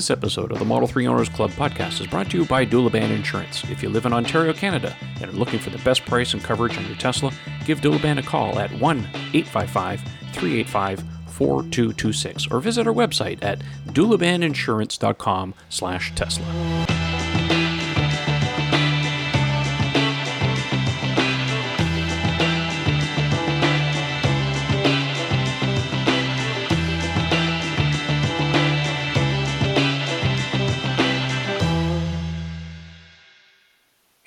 [0.00, 3.14] This episode of the Model 3 Owners Club podcast is brought to you by Doulaban
[3.14, 3.62] Insurance.
[3.64, 6.78] If you live in Ontario, Canada, and are looking for the best price and coverage
[6.78, 7.30] on your Tesla,
[7.66, 8.98] give Doulaban a call at 1
[9.34, 10.00] 855
[10.32, 13.58] 385 4226 or visit our website at
[13.88, 16.99] doulabaninsurance.com slash Tesla.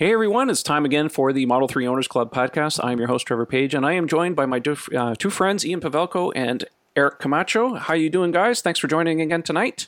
[0.03, 2.77] Hey everyone, it's time again for the Model 3 Owners Club podcast.
[2.83, 5.65] I'm your host Trevor Page and I am joined by my two, uh, two friends
[5.65, 7.75] Ian Pavelko and Eric Camacho.
[7.75, 8.61] How are you doing guys?
[8.61, 9.87] Thanks for joining again tonight.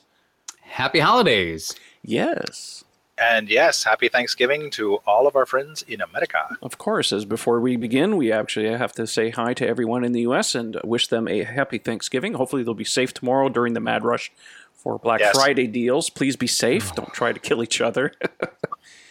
[0.61, 1.75] Happy holidays.
[2.01, 2.85] Yes.
[3.17, 6.57] And yes, happy Thanksgiving to all of our friends in America.
[6.61, 10.13] Of course, as before we begin, we actually have to say hi to everyone in
[10.13, 12.35] the US and wish them a happy Thanksgiving.
[12.35, 14.31] Hopefully they'll be safe tomorrow during the mad rush
[14.75, 15.35] for Black yes.
[15.35, 16.09] Friday deals.
[16.09, 16.95] Please be safe.
[16.95, 18.13] Don't try to kill each other.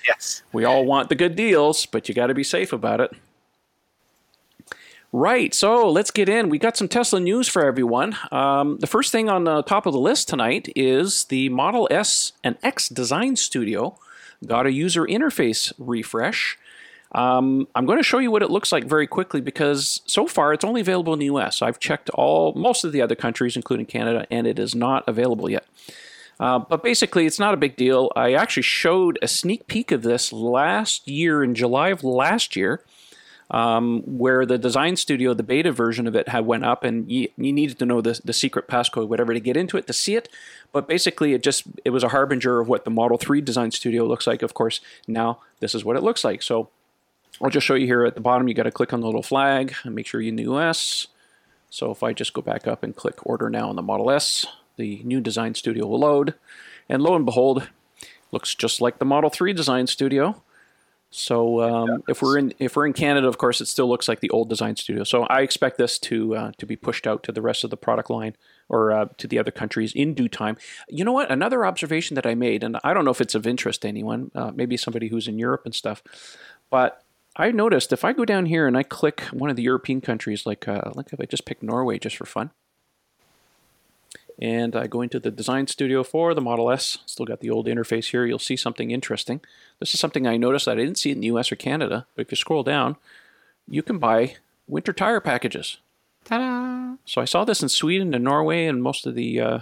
[0.06, 0.42] Yes.
[0.52, 3.12] We all want the good deals, but you got to be safe about it.
[5.12, 6.48] Right, so let's get in.
[6.48, 8.16] We got some Tesla news for everyone.
[8.32, 12.32] Um, the first thing on the top of the list tonight is the Model S
[12.42, 13.96] and X Design Studio
[14.44, 16.58] got a user interface refresh.
[17.12, 20.52] Um, I'm going to show you what it looks like very quickly because so far
[20.52, 21.62] it's only available in the US.
[21.62, 25.48] I've checked all most of the other countries, including Canada, and it is not available
[25.48, 25.64] yet.
[26.40, 28.10] Uh, but basically, it's not a big deal.
[28.16, 32.82] I actually showed a sneak peek of this last year in July of last year,
[33.50, 37.28] um, where the design studio, the beta version of it, had went up, and you,
[37.36, 40.16] you needed to know the, the secret passcode, whatever, to get into it to see
[40.16, 40.28] it.
[40.72, 44.04] But basically, it just it was a harbinger of what the Model 3 design studio
[44.04, 44.42] looks like.
[44.42, 46.42] Of course, now this is what it looks like.
[46.42, 46.68] So
[47.40, 48.48] I'll just show you here at the bottom.
[48.48, 51.06] You got to click on the little flag and make sure you're in the US.
[51.70, 54.46] So if I just go back up and click Order Now on the Model S
[54.76, 56.34] the new design studio will load.
[56.88, 57.68] And lo and behold,
[58.32, 60.42] looks just like the Model 3 design studio.
[61.16, 64.18] So um, if we're in if we're in Canada, of course, it still looks like
[64.18, 65.04] the old design studio.
[65.04, 67.76] So I expect this to uh, to be pushed out to the rest of the
[67.76, 68.34] product line
[68.68, 70.56] or uh, to the other countries in due time.
[70.88, 71.30] You know what?
[71.30, 74.32] Another observation that I made, and I don't know if it's of interest to anyone,
[74.34, 76.02] uh, maybe somebody who's in Europe and stuff,
[76.68, 77.04] but
[77.36, 80.46] I noticed if I go down here and I click one of the European countries,
[80.46, 82.50] like uh, like if I just pick Norway just for fun,
[84.40, 86.98] and I go into the design studio for the Model S.
[87.06, 88.26] Still got the old interface here.
[88.26, 89.40] You'll see something interesting.
[89.80, 92.22] This is something I noticed that I didn't see in the US or Canada, but
[92.22, 92.96] if you scroll down,
[93.68, 94.36] you can buy
[94.66, 95.78] winter tire packages.
[96.24, 96.96] Ta-da!
[97.04, 99.40] So I saw this in Sweden and Norway and most of the.
[99.40, 99.58] Uh,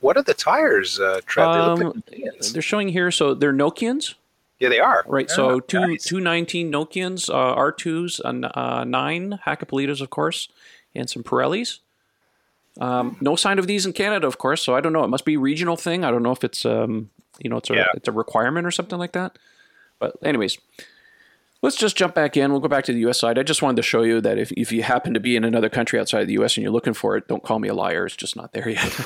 [0.00, 1.48] what are the tires, uh, Trev?
[1.48, 4.14] Um, they are showing here, so they're Nokians.
[4.58, 5.04] Yeah, they are.
[5.06, 5.26] Right.
[5.28, 6.04] Yeah, so two nice.
[6.04, 10.48] two nineteen Nokians, uh, R2s, and uh, nine Hakkapeliittas, of course,
[10.94, 11.78] and some Pirellis.
[12.80, 14.62] Um, no sign of these in Canada, of course.
[14.62, 15.04] So I don't know.
[15.04, 16.04] It must be a regional thing.
[16.04, 17.86] I don't know if it's um, you know, it's a yeah.
[17.94, 19.38] it's a requirement or something like that.
[19.98, 20.58] But anyways,
[21.62, 22.50] let's just jump back in.
[22.50, 23.20] We'll go back to the U.S.
[23.20, 23.38] side.
[23.38, 25.68] I just wanted to show you that if if you happen to be in another
[25.68, 26.56] country outside of the U.S.
[26.56, 28.06] and you're looking for it, don't call me a liar.
[28.06, 29.00] It's just not there yet.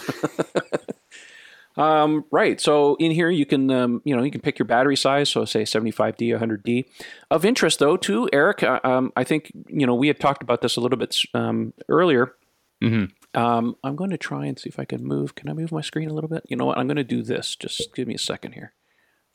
[1.77, 2.61] um, right.
[2.61, 5.29] So in here you can um, you know you can pick your battery size.
[5.29, 6.87] So say 75D, 100D.
[7.31, 10.63] Of interest though, to Eric, uh, um, I think you know we had talked about
[10.63, 12.35] this a little bit um, earlier.
[12.83, 13.07] Mm-hmm.
[13.37, 15.35] Um, I'm going to try and see if I can move.
[15.35, 16.45] Can I move my screen a little bit?
[16.49, 16.79] You know what?
[16.79, 17.55] I'm going to do this.
[17.55, 18.73] Just give me a second here.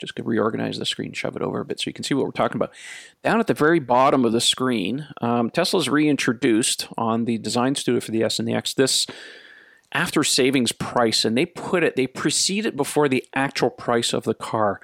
[0.00, 2.24] Just to reorganize the screen, shove it over a bit so you can see what
[2.24, 2.72] we're talking about.
[3.22, 8.00] Down at the very bottom of the screen, um, Tesla's reintroduced on the design studio
[8.00, 9.06] for the S and the X this
[9.92, 14.24] after savings price, and they put it, they precede it before the actual price of
[14.24, 14.80] the car.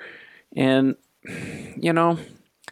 [0.55, 0.95] And,
[1.77, 2.19] you know,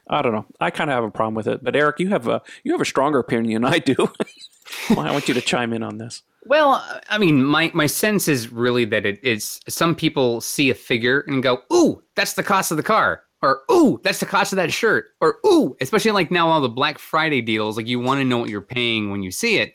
[0.09, 0.47] I don't know.
[0.61, 1.65] I kind of have a problem with it.
[1.65, 3.97] But Eric, you have a you have a stronger opinion than I do.
[4.91, 6.23] well, I want you to chime in on this.
[6.49, 10.75] Well, I mean, my my sense is really that it is some people see a
[10.75, 14.53] figure and go, "Ooh, that's the cost of the car," or "Ooh, that's the cost
[14.53, 17.99] of that shirt," or "Ooh," especially like now all the Black Friday deals, like you
[17.99, 19.75] want to know what you're paying when you see it.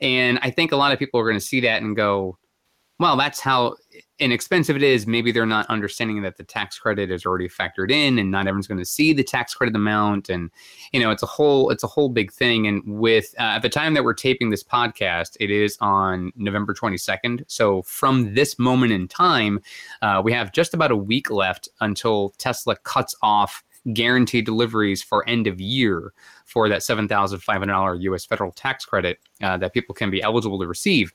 [0.00, 2.38] And I think a lot of people are going to see that and go,
[3.00, 3.76] "Well, that's how
[4.18, 8.18] inexpensive it is, maybe they're not understanding that the tax credit is already factored in,
[8.18, 10.50] and not everyone's going to see the tax credit amount, and
[10.92, 12.66] you know it's a whole it's a whole big thing.
[12.66, 16.74] And with uh, at the time that we're taping this podcast, it is on November
[16.74, 17.42] 22nd.
[17.48, 19.60] So from this moment in time,
[20.02, 25.28] uh, we have just about a week left until Tesla cuts off guaranteed deliveries for
[25.28, 26.12] end of year
[26.44, 31.12] for that $7,500 US federal tax credit uh, that people can be eligible to receive.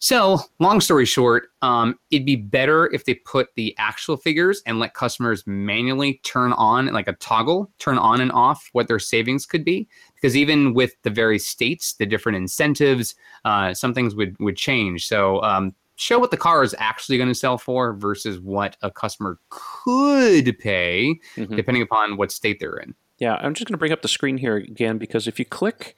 [0.00, 4.78] So, long story short, um, it'd be better if they put the actual figures and
[4.78, 9.44] let customers manually turn on, like a toggle, turn on and off what their savings
[9.44, 9.88] could be.
[10.14, 15.08] Because even with the various states, the different incentives, uh, some things would would change.
[15.08, 18.90] So, um, show what the car is actually going to sell for versus what a
[18.92, 21.56] customer could pay, Mhm.
[21.56, 22.94] depending upon what state they're in.
[23.18, 25.96] Yeah, I'm just going to bring up the screen here again because if you click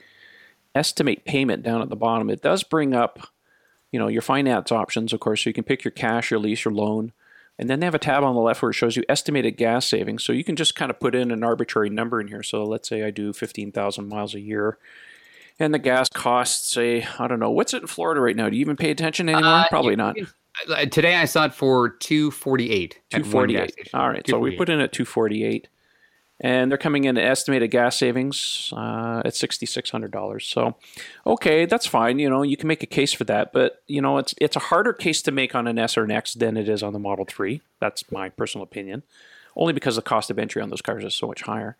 [0.75, 3.19] estimate payment down at the bottom, it does bring up,
[3.92, 5.42] you know, your finance options, of course.
[5.44, 7.12] So you can pick your cash, your lease, your loan,
[7.58, 9.87] and then they have a tab on the left where it shows you estimated gas
[9.87, 10.25] savings.
[10.25, 12.42] So you can just kind of put in an arbitrary number in here.
[12.42, 14.78] So let's say I do 15,000 miles a year.
[15.58, 18.48] And the gas costs, say, I don't know, what's it in Florida right now?
[18.48, 19.52] Do you even pay attention anymore?
[19.52, 20.16] Uh, Probably not.
[20.69, 22.98] Uh, Today I saw it for two forty eight.
[23.10, 23.90] Two forty eight.
[23.94, 25.69] All right, so we put in at two forty eight,
[26.40, 30.46] and they're coming in at estimated gas savings uh, at sixty six hundred dollars.
[30.46, 30.76] So,
[31.26, 32.19] okay, that's fine.
[32.19, 34.60] You know, you can make a case for that, but you know, it's it's a
[34.60, 36.98] harder case to make on an S or an X than it is on the
[36.98, 37.60] Model Three.
[37.78, 39.02] That's my personal opinion,
[39.54, 41.76] only because the cost of entry on those cars is so much higher.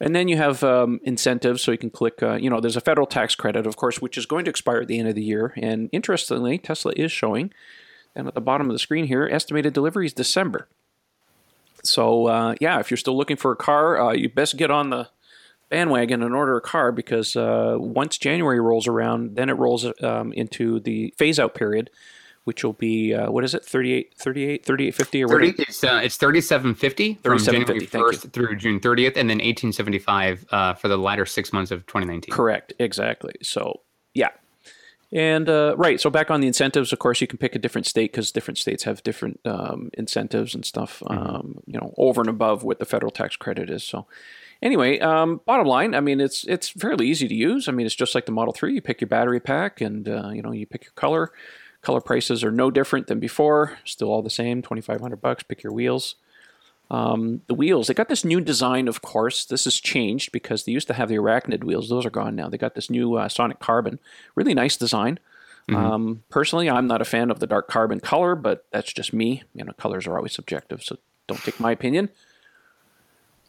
[0.00, 2.22] And then you have um, incentives, so you can click.
[2.22, 4.80] Uh, you know, there's a federal tax credit, of course, which is going to expire
[4.80, 5.52] at the end of the year.
[5.56, 7.52] And interestingly, Tesla is showing,
[8.16, 10.66] and at the bottom of the screen here, estimated deliveries December.
[11.82, 14.90] So uh, yeah, if you're still looking for a car, uh, you best get on
[14.90, 15.08] the
[15.68, 20.32] bandwagon and order a car because uh, once January rolls around, then it rolls um,
[20.34, 21.88] into the phase out period,
[22.44, 25.46] which will be uh, what is it 38 38 3850 or Thirty.
[25.46, 25.62] whatever.
[25.62, 29.30] It's uh, it's thirty seven fifty from January 37.50, thank first through June thirtieth, and
[29.30, 32.32] then eighteen seventy five uh, for the latter six months of twenty nineteen.
[32.34, 33.34] Correct, exactly.
[33.42, 33.80] So.
[35.12, 37.86] And uh, right, so back on the incentives, of course, you can pick a different
[37.86, 41.02] state because different states have different um, incentives and stuff.
[41.06, 43.84] Um, you know, over and above what the federal tax credit is.
[43.84, 44.06] So,
[44.62, 47.68] anyway, um, bottom line, I mean, it's it's fairly easy to use.
[47.68, 48.72] I mean, it's just like the Model Three.
[48.72, 51.30] You pick your battery pack, and uh, you know, you pick your color.
[51.82, 53.78] Color prices are no different than before.
[53.84, 55.42] Still all the same, twenty five hundred bucks.
[55.42, 56.14] Pick your wheels.
[56.92, 59.46] Um, the wheels, they got this new design, of course.
[59.46, 61.88] This has changed because they used to have the Arachnid wheels.
[61.88, 62.48] Those are gone now.
[62.50, 63.98] They got this new uh, Sonic Carbon.
[64.34, 65.18] Really nice design.
[65.74, 69.42] Um, personally, I'm not a fan of the dark carbon color, but that's just me.
[69.54, 70.98] You know, colors are always subjective, so
[71.28, 72.10] don't take my opinion.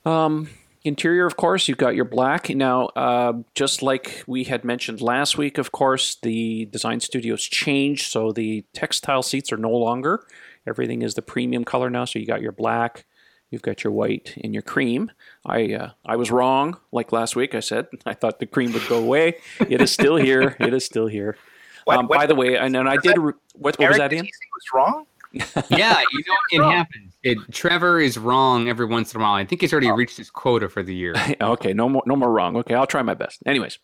[0.06, 0.50] Um,
[0.84, 2.50] interior, of course, you've got your black.
[2.50, 8.12] Now, uh, just like we had mentioned last week, of course, the design studios changed,
[8.12, 10.26] so the textile seats are no longer.
[10.68, 12.06] Everything is the premium color now.
[12.06, 13.06] So you got your black,
[13.54, 15.12] you've got your white, and your cream.
[15.46, 16.78] I uh, I was wrong.
[16.92, 19.36] Like last week, I said I thought the cream would go away.
[19.62, 20.58] It is still here.
[20.60, 21.38] It is still here.
[21.86, 23.18] What- um, what- by the way, and then I did.
[23.18, 24.26] Re- what, what was that, Ian?
[24.26, 25.06] Teasing was wrong.
[25.70, 26.24] yeah, you
[26.60, 27.14] know, it happens.
[27.24, 29.34] It, Trevor is wrong every once in a while.
[29.34, 31.16] I think he's already reached his quota for the year.
[31.42, 32.56] okay, no more, no more wrong.
[32.58, 33.42] Okay, I'll try my best.
[33.48, 33.80] Anyways,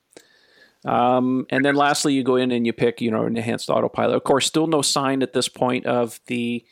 [0.86, 4.16] um, and then lastly, you go in and you pick, you know, an enhanced autopilot.
[4.16, 6.64] Of course, still no sign at this point of the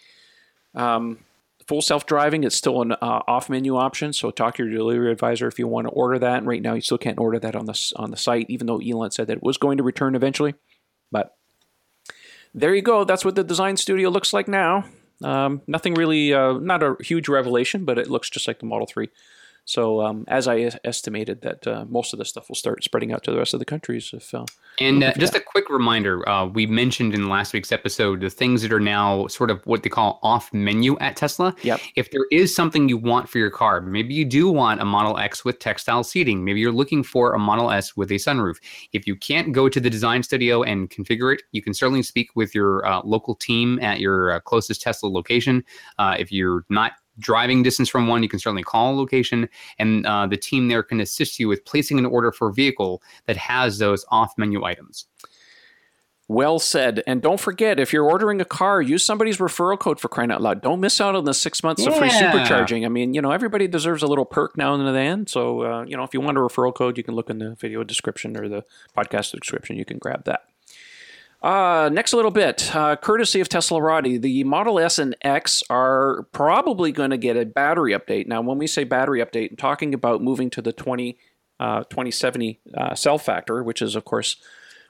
[0.75, 1.19] um,
[1.67, 2.43] full self-driving.
[2.43, 4.13] It's still an uh, off-menu option.
[4.13, 6.39] So talk to your delivery advisor if you want to order that.
[6.39, 8.79] And right now, you still can't order that on the on the site, even though
[8.79, 10.55] Elon said that it was going to return eventually.
[11.11, 11.35] But
[12.53, 13.03] there you go.
[13.03, 14.85] That's what the design studio looks like now.
[15.23, 18.87] Um, nothing really, uh, not a huge revelation, but it looks just like the Model
[18.87, 19.09] 3.
[19.67, 23.11] So, um, as I es- estimated, that uh, most of this stuff will start spreading
[23.11, 24.11] out to the rest of the countries.
[24.13, 24.45] If uh,
[24.79, 28.29] And uh, at just a quick reminder uh, we mentioned in last week's episode the
[28.29, 31.53] things that are now sort of what they call off menu at Tesla.
[31.63, 31.81] Yep.
[31.97, 35.17] If there is something you want for your car, maybe you do want a Model
[35.17, 38.55] X with textile seating, maybe you're looking for a Model S with a sunroof.
[38.93, 42.29] If you can't go to the design studio and configure it, you can certainly speak
[42.37, 45.65] with your uh, local team at your uh, closest Tesla location.
[45.99, 50.05] Uh, if you're not driving distance from one, you can certainly call a location, and
[50.05, 53.37] uh, the team there can assist you with placing an order for a vehicle that
[53.37, 55.05] has those off menu items.
[56.29, 60.09] well said, and don't forget if you're ordering a car, use somebody's referral code for
[60.09, 60.61] crying out loud.
[60.61, 62.85] Don't miss out on the six months of free supercharging.
[62.85, 65.25] I mean, you know, everybody deserves a little perk now and then.
[65.27, 67.55] So, uh, you know, if you want a referral code, you can look in the
[67.55, 69.77] video description or the podcast description.
[69.77, 70.41] You can grab that.
[71.41, 76.91] Uh, next little bit, uh, courtesy of Teslarati, the Model S and X are probably
[76.91, 78.27] going to get a battery update.
[78.27, 81.17] Now, when we say battery update, I'm talking about moving to the 20,
[81.59, 84.37] uh, 2070 uh, cell factor, which is, of course,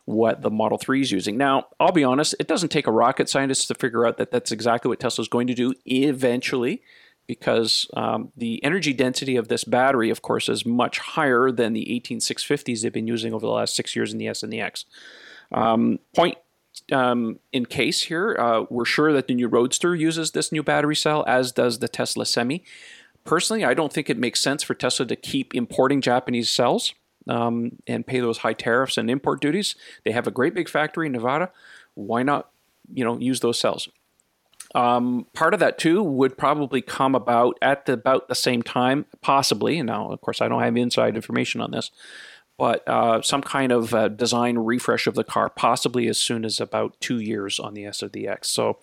[0.05, 1.37] what the Model 3 is using.
[1.37, 4.53] Now, I'll be honest, it doesn't take a rocket scientist to figure out that that's
[4.53, 6.81] exactly what Tesla's going to do eventually,
[7.27, 12.01] because um, the energy density of this battery, of course, is much higher than the
[12.05, 14.85] 18650s they've been using over the last six years in the S and the X.
[15.51, 16.37] Um, point
[16.91, 20.95] um, in case here, uh, we're sure that the new Roadster uses this new battery
[20.95, 22.63] cell, as does the Tesla Semi.
[23.23, 26.93] Personally, I don't think it makes sense for Tesla to keep importing Japanese cells
[27.27, 29.75] um, and pay those high tariffs and import duties.
[30.05, 31.51] They have a great big factory in Nevada.
[31.93, 32.49] Why not,
[32.93, 33.89] you know, use those cells?
[34.75, 39.05] Um, part of that too would probably come about at the, about the same time,
[39.21, 39.81] possibly.
[39.81, 41.91] Now, of course, I don't have inside information on this,
[42.57, 46.59] but uh, some kind of uh, design refresh of the car, possibly as soon as
[46.59, 48.49] about two years on the S or the X.
[48.49, 48.79] So.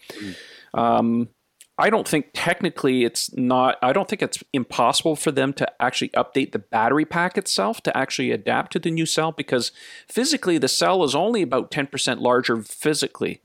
[0.72, 1.28] Um,
[1.76, 6.10] I don't think technically it's not, I don't think it's impossible for them to actually
[6.10, 9.72] update the battery pack itself to actually adapt to the new cell because
[10.08, 13.40] physically the cell is only about 10% larger physically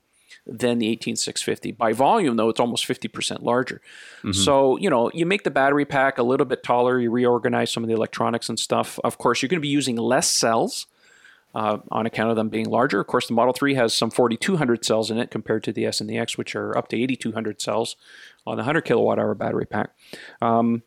[0.46, 1.72] than the 18650.
[1.72, 3.80] By volume, though, it's almost 50% larger.
[4.18, 4.32] Mm-hmm.
[4.32, 7.82] So, you know, you make the battery pack a little bit taller, you reorganize some
[7.82, 8.98] of the electronics and stuff.
[9.04, 10.86] Of course, you're going to be using less cells
[11.54, 13.00] uh, on account of them being larger.
[13.00, 16.00] Of course, the Model 3 has some 4,200 cells in it compared to the S
[16.00, 17.96] and the X, which are up to 8,200 cells
[18.46, 19.90] on the 100 kilowatt hour battery pack.
[20.40, 20.82] Um,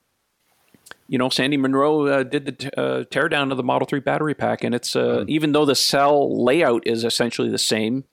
[1.08, 4.34] you know, Sandy Munro uh, did the t- uh, teardown of the Model 3 battery
[4.34, 5.30] pack, and it's uh, mm.
[5.30, 8.06] even though the cell layout is essentially the same,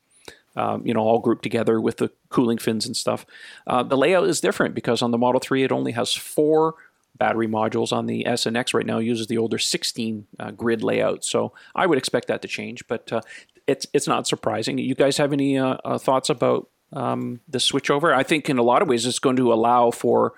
[0.56, 3.24] um, you know, all grouped together with the cooling fins and stuff,
[3.66, 6.74] uh, the layout is different because on the Model 3 it only has four
[7.16, 7.92] battery modules.
[7.92, 11.24] On the S and X right now uses the older 16 uh, grid layout.
[11.24, 13.20] So I would expect that to change, but uh,
[13.66, 14.78] it's it's not surprising.
[14.78, 18.12] You guys have any uh, uh thoughts about um, the switchover?
[18.12, 20.32] I think in a lot of ways it's going to allow for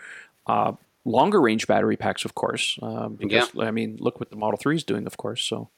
[0.46, 0.72] uh,
[1.04, 2.78] longer range battery packs, of course.
[2.82, 3.64] Um, because yeah.
[3.64, 5.44] I mean, look what the Model 3 is doing, of course.
[5.44, 5.70] So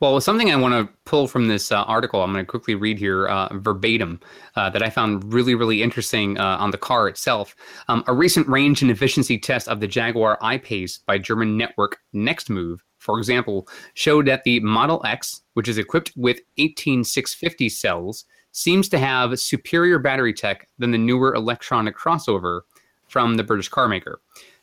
[0.00, 2.98] well, something I want to pull from this uh, article, I'm going to quickly read
[2.98, 4.20] here uh, verbatim
[4.56, 7.54] uh, that I found really, really interesting uh, on the car itself.
[7.88, 12.80] Um, a recent range and efficiency test of the Jaguar I-Pace by German network Nextmove,
[12.98, 18.98] for example, showed that the Model X, which is equipped with 18650 cells, seems to
[18.98, 22.62] have superior battery tech than the newer electronic crossover
[23.08, 24.16] from the British carmaker.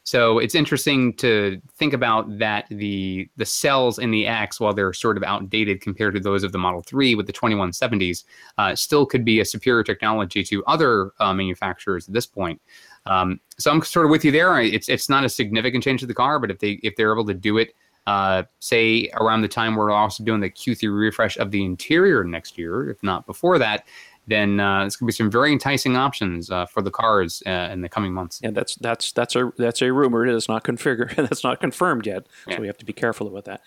[0.07, 4.93] So it's interesting to think about that the the cells in the X, while they're
[4.93, 8.23] sort of outdated compared to those of the Model 3 with the 2170s,
[8.57, 12.61] uh, still could be a superior technology to other uh, manufacturers at this point.
[13.05, 14.57] Um, so I'm sort of with you there.
[14.61, 17.25] It's it's not a significant change to the car, but if they if they're able
[17.25, 17.73] to do it,
[18.05, 22.57] uh, say around the time we're also doing the Q3 refresh of the interior next
[22.57, 23.85] year, if not before that,
[24.27, 27.69] then uh, there's going to be some very enticing options uh, for the cars uh,
[27.72, 28.39] in the coming months.
[28.43, 30.25] Yeah, that's that's that's a that's a rumor.
[30.25, 31.15] It is not configured.
[31.29, 32.27] that's not confirmed yet.
[32.46, 32.60] So yeah.
[32.60, 33.62] we have to be careful about that.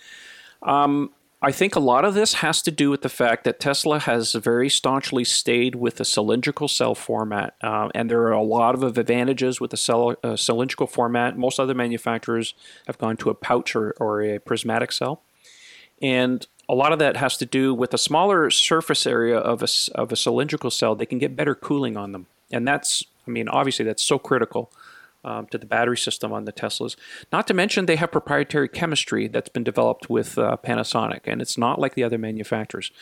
[0.63, 1.11] Um,
[1.43, 4.35] I think a lot of this has to do with the fact that Tesla has
[4.35, 8.99] very staunchly stayed with the cylindrical cell format, uh, and there are a lot of
[8.99, 11.39] advantages with the cell, uh, cylindrical format.
[11.39, 12.53] Most other manufacturers
[12.87, 15.23] have gone to a pouch or, or a prismatic cell,
[16.03, 19.69] and a lot of that has to do with a smaller surface area of a,
[19.97, 20.95] of a cylindrical cell.
[20.95, 22.27] They can get better cooling on them.
[22.53, 24.71] And that's, I mean, obviously that's so critical
[25.25, 26.95] um, to the battery system on the Teslas.
[27.33, 31.59] Not to mention they have proprietary chemistry that's been developed with uh, Panasonic, and it's
[31.59, 32.93] not like the other manufacturers.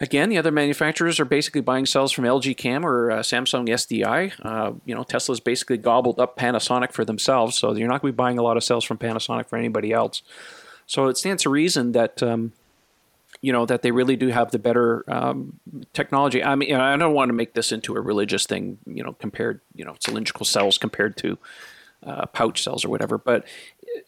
[0.00, 4.32] Again, the other manufacturers are basically buying cells from LG Chem or uh, Samsung SDI.
[4.42, 8.14] Uh, you know, Tesla's basically gobbled up Panasonic for themselves, so you're not going to
[8.14, 10.22] be buying a lot of cells from Panasonic for anybody else.
[10.86, 12.52] So it stands to reason that um,
[13.40, 15.60] you know that they really do have the better um,
[15.92, 16.42] technology.
[16.42, 19.60] I mean, I don't want to make this into a religious thing, you know, compared,
[19.74, 21.38] you know, cylindrical cells compared to
[22.04, 23.18] uh, pouch cells or whatever.
[23.18, 23.46] But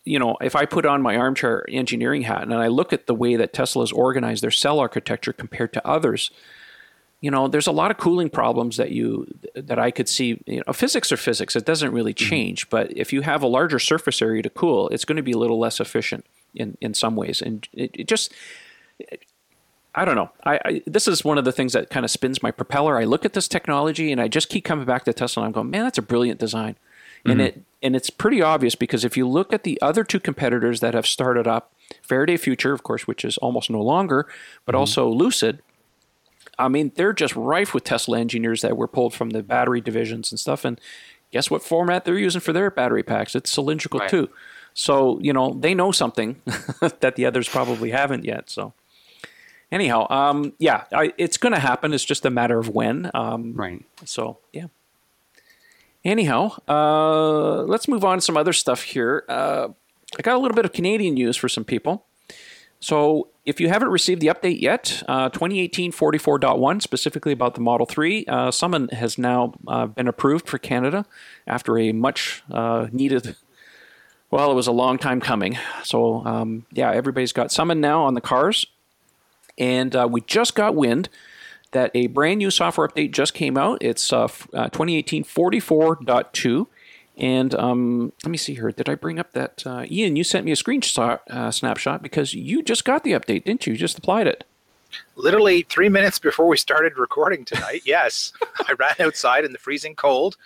[0.04, 3.14] you know, if I put on my armchair engineering hat and I look at the
[3.14, 6.30] way that Tesla's organized their cell architecture compared to others,
[7.20, 10.40] you know, there's a lot of cooling problems that you that I could see.
[10.46, 12.28] You know, physics are physics; it doesn't really mm-hmm.
[12.28, 12.62] change.
[12.62, 12.76] Mm-hmm.
[12.76, 15.38] But if you have a larger surface area to cool, it's going to be a
[15.38, 18.32] little less efficient in in some ways, and it, it just
[19.94, 20.30] I don't know.
[20.44, 22.98] I, I, this is one of the things that kind of spins my propeller.
[22.98, 25.42] I look at this technology and I just keep coming back to Tesla.
[25.42, 27.30] and I'm going, man, that's a brilliant design, mm-hmm.
[27.30, 30.80] and it and it's pretty obvious because if you look at the other two competitors
[30.80, 34.28] that have started up, Faraday Future, of course, which is almost no longer,
[34.64, 34.80] but mm-hmm.
[34.80, 35.62] also Lucid.
[36.60, 40.32] I mean, they're just rife with Tesla engineers that were pulled from the battery divisions
[40.32, 40.64] and stuff.
[40.64, 40.80] And
[41.30, 43.36] guess what format they're using for their battery packs?
[43.36, 44.08] It's cylindrical right.
[44.08, 44.28] too.
[44.74, 46.40] So you know they know something
[47.00, 48.50] that the others probably haven't yet.
[48.50, 48.74] So
[49.70, 51.92] anyhow, um, yeah, I, it's going to happen.
[51.92, 53.10] It's just a matter of when.
[53.14, 53.84] Um, right.
[54.04, 54.66] So yeah.
[56.04, 59.24] Anyhow, uh, let's move on to some other stuff here.
[59.28, 59.68] Uh,
[60.16, 62.06] I got a little bit of Canadian news for some people.
[62.80, 67.86] So if you haven't received the update yet, uh, 2018 44.1, specifically about the Model
[67.86, 71.04] 3, uh, Summon has now uh, been approved for Canada
[71.46, 73.36] after a much uh, needed,
[74.30, 75.58] well, it was a long time coming.
[75.82, 78.66] So um, yeah, everybody's got Summon now on the cars.
[79.58, 81.08] And uh, we just got wind
[81.72, 83.78] that a brand new software update just came out.
[83.82, 84.24] It's uh,
[84.54, 86.66] uh, 2018 44.2.
[87.18, 88.70] And um, let me see here.
[88.70, 89.66] Did I bring up that?
[89.66, 93.44] Uh, Ian, you sent me a screenshot uh, snapshot because you just got the update,
[93.44, 93.72] didn't you?
[93.72, 94.44] You just applied it.
[95.16, 98.32] Literally three minutes before we started recording tonight, yes.
[98.66, 100.36] I ran outside in the freezing cold,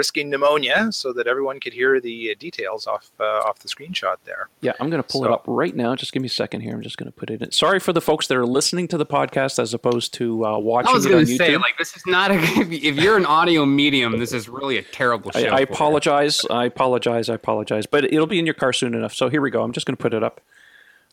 [0.00, 4.16] risking pneumonia so that everyone could hear the uh, details off uh, off the screenshot
[4.24, 4.48] there.
[4.62, 5.94] Yeah, I'm going to pull so, it up right now.
[5.94, 6.72] Just give me a second here.
[6.72, 7.52] I'm just going to put it in.
[7.52, 10.88] Sorry for the folks that are listening to the podcast as opposed to uh, watching.
[10.88, 12.40] I was going to say, like, this is not a.
[12.90, 15.40] If you're an audio medium, this is really a terrible show.
[15.40, 16.42] I, I apologize.
[16.48, 16.54] You.
[16.54, 17.28] I apologize.
[17.28, 17.84] I apologize.
[17.84, 19.12] But it'll be in your car soon enough.
[19.12, 19.62] So here we go.
[19.62, 20.40] I'm just going to put it up.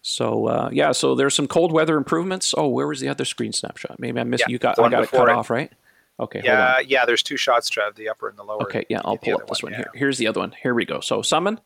[0.02, 2.54] So uh, yeah, so there's some cold weather improvements.
[2.58, 4.00] Oh, where was the other screen snapshot?
[4.00, 4.46] Maybe I missed.
[4.48, 4.80] Yeah, you got.
[4.80, 5.36] I got it cut it.
[5.36, 5.72] off, right?
[6.20, 6.42] Okay.
[6.44, 7.06] Yeah, yeah.
[7.06, 7.96] There's two shots, Trev.
[7.96, 8.64] The upper and the lower.
[8.64, 8.86] Okay.
[8.90, 9.86] Yeah, I'll pull up this one, one yeah.
[9.94, 10.00] here.
[10.00, 10.54] Here's the other one.
[10.64, 11.00] Here we go.
[11.00, 11.60] So summon.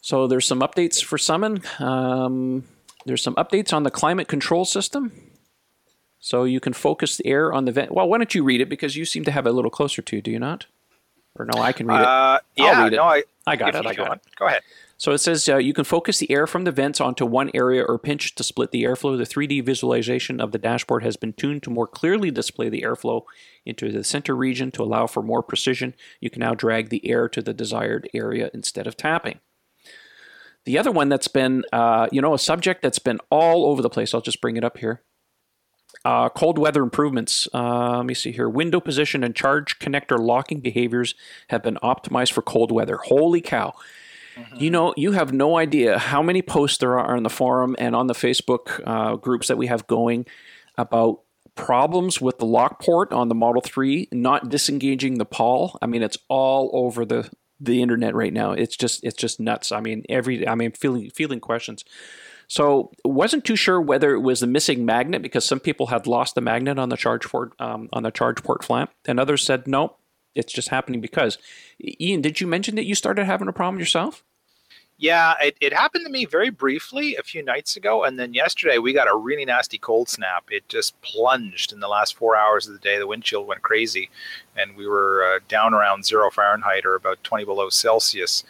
[0.00, 1.62] So there's some updates for summon.
[1.78, 2.64] Um,
[3.06, 5.12] there's some updates on the climate control system.
[6.18, 7.92] So you can focus the air on the vent.
[7.92, 10.02] Well, why don't you read it because you seem to have it a little closer
[10.02, 10.66] to, do you not?
[11.36, 12.06] Or no, I can read it.
[12.06, 12.96] Uh, yeah, read it.
[12.96, 13.86] no, I, I got it.
[13.86, 14.22] I got it.
[14.36, 14.62] Go ahead.
[15.00, 17.82] So it says uh, you can focus the air from the vents onto one area
[17.82, 19.16] or pinch to split the airflow.
[19.16, 23.22] The 3D visualization of the dashboard has been tuned to more clearly display the airflow
[23.64, 25.94] into the center region to allow for more precision.
[26.20, 29.40] You can now drag the air to the desired area instead of tapping.
[30.66, 33.88] The other one that's been, uh, you know, a subject that's been all over the
[33.88, 34.12] place.
[34.12, 35.00] I'll just bring it up here.
[36.04, 37.48] Uh, cold weather improvements.
[37.54, 38.50] Uh, let me see here.
[38.50, 41.14] Window position and charge connector locking behaviors
[41.48, 42.98] have been optimized for cold weather.
[42.98, 43.72] Holy cow!
[44.36, 44.56] Mm-hmm.
[44.56, 47.96] You know, you have no idea how many posts there are on the forum and
[47.96, 50.26] on the Facebook uh, groups that we have going
[50.78, 51.20] about
[51.54, 55.78] problems with the lock port on the Model 3 not disengaging the pawl.
[55.82, 57.30] I mean, it's all over the
[57.62, 58.52] the internet right now.
[58.52, 59.70] It's just it's just nuts.
[59.70, 61.84] I mean, every I mean, feeling feeling questions.
[62.48, 66.34] So wasn't too sure whether it was the missing magnet because some people had lost
[66.34, 69.68] the magnet on the charge port um, on the charge port flap, and others said
[69.68, 69.96] no,
[70.34, 71.38] it's just happening because.
[72.00, 74.22] Ian, did you mention that you started having a problem yourself?
[75.00, 78.76] Yeah, it, it happened to me very briefly a few nights ago, and then yesterday
[78.76, 80.44] we got a really nasty cold snap.
[80.50, 82.98] It just plunged in the last four hours of the day.
[82.98, 84.10] The windshield went crazy,
[84.54, 88.44] and we were uh, down around zero Fahrenheit or about 20 below Celsius.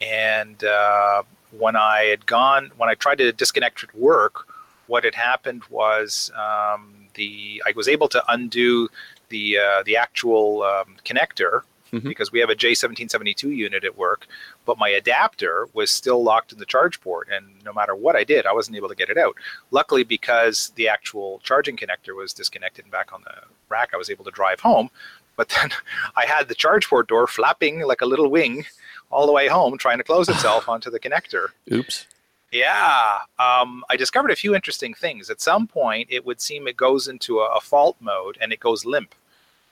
[0.00, 4.46] And uh, when I had gone, when I tried to disconnect at work,
[4.86, 8.88] what had happened was um, the I was able to undo
[9.30, 11.62] the uh, the actual um, connector
[11.92, 12.08] mm-hmm.
[12.08, 14.26] because we have a J1772 unit at work,
[14.64, 18.24] but my adapter was still locked in the charge port, and no matter what I
[18.24, 19.36] did, I wasn't able to get it out.
[19.70, 23.34] Luckily, because the actual charging connector was disconnected and back on the
[23.68, 24.90] rack, I was able to drive home.
[25.36, 25.70] But then
[26.16, 28.66] I had the charge port door flapping like a little wing
[29.10, 31.48] all the way home, trying to close itself onto the connector.
[31.72, 32.06] Oops.
[32.52, 35.30] Yeah, um, I discovered a few interesting things.
[35.30, 38.58] At some point, it would seem it goes into a, a fault mode and it
[38.58, 39.14] goes limp.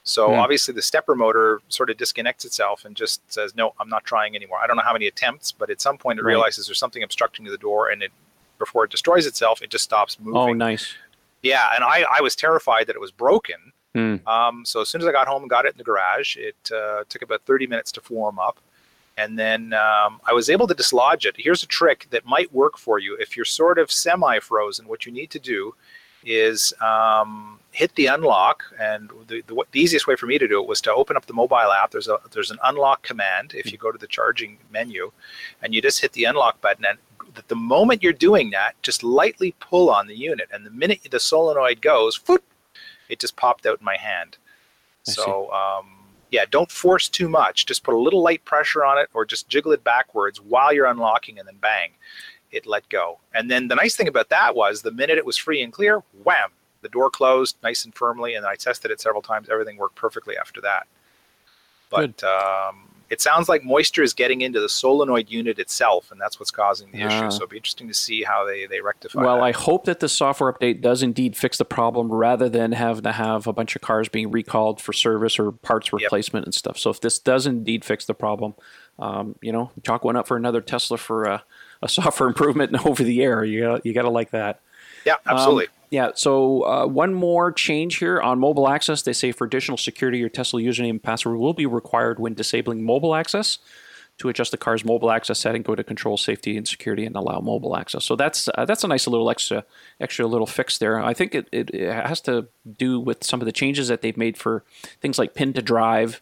[0.09, 0.39] So mm.
[0.39, 4.35] obviously the stepper motor sort of disconnects itself and just says, no, I'm not trying
[4.35, 4.57] anymore.
[4.61, 6.31] I don't know how many attempts, but at some point it right.
[6.31, 8.11] realizes there's something obstructing the door and it,
[8.57, 10.35] before it destroys itself, it just stops moving.
[10.35, 10.95] Oh, nice.
[11.43, 11.69] Yeah.
[11.75, 13.71] And I, I was terrified that it was broken.
[13.95, 14.27] Mm.
[14.27, 16.71] Um, so as soon as I got home and got it in the garage, it
[16.73, 18.57] uh, took about 30 minutes to form up.
[19.15, 21.35] And then um, I was able to dislodge it.
[21.37, 23.15] Here's a trick that might work for you.
[23.19, 25.75] If you're sort of semi frozen, what you need to do
[26.23, 30.61] is um, hit the unlock, and the, the, the, easiest way for me to do
[30.61, 31.91] it was to open up the mobile app.
[31.91, 35.11] There's a there's an unlock command if you go to the charging menu,
[35.61, 36.85] and you just hit the unlock button.
[36.85, 36.97] And
[37.35, 40.99] that the moment you're doing that, just lightly pull on the unit, and the minute
[41.09, 42.43] the solenoid goes, foot,
[43.07, 44.37] it just popped out in my hand.
[45.07, 45.51] I so.
[45.51, 45.95] Um,
[46.31, 47.65] yeah, don't force too much.
[47.65, 50.85] Just put a little light pressure on it, or just jiggle it backwards while you're
[50.85, 51.93] unlocking, and then bang
[52.51, 53.19] it let go.
[53.33, 56.03] And then the nice thing about that was the minute it was free and clear,
[56.23, 58.35] wham, the door closed nice and firmly.
[58.35, 59.49] And I tested it several times.
[59.49, 60.87] Everything worked perfectly after that.
[61.89, 66.39] But um, it sounds like moisture is getting into the solenoid unit itself, and that's
[66.39, 67.25] what's causing the uh, issue.
[67.25, 67.29] Ah.
[67.29, 69.43] So it'll be interesting to see how they, they rectify Well, that.
[69.43, 73.11] I hope that the software update does indeed fix the problem rather than have to
[73.11, 76.47] have a bunch of cars being recalled for service or parts replacement yep.
[76.47, 76.77] and stuff.
[76.77, 78.53] So if this does indeed fix the problem,
[78.99, 81.39] um, you know, chalk one up for another Tesla for uh,
[81.81, 83.43] a software improvement over the air.
[83.43, 84.61] You got you got to like that.
[85.05, 85.67] Yeah, absolutely.
[85.67, 86.11] Um, yeah.
[86.13, 89.01] So uh, one more change here on mobile access.
[89.01, 92.83] They say for additional security, your Tesla username and password will be required when disabling
[92.83, 93.57] mobile access.
[94.19, 97.39] To adjust the car's mobile access setting, go to Control Safety and Security and allow
[97.39, 98.03] mobile access.
[98.03, 99.63] So that's uh, that's a nice little extra
[100.01, 100.99] extra little fix there.
[100.99, 104.17] I think it, it, it has to do with some of the changes that they've
[104.17, 104.65] made for
[104.99, 106.21] things like pin to drive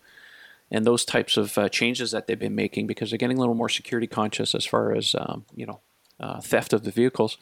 [0.71, 3.56] and those types of uh, changes that they've been making because they're getting a little
[3.56, 5.80] more security conscious as far as um, you know
[6.19, 7.38] uh, theft of the vehicles.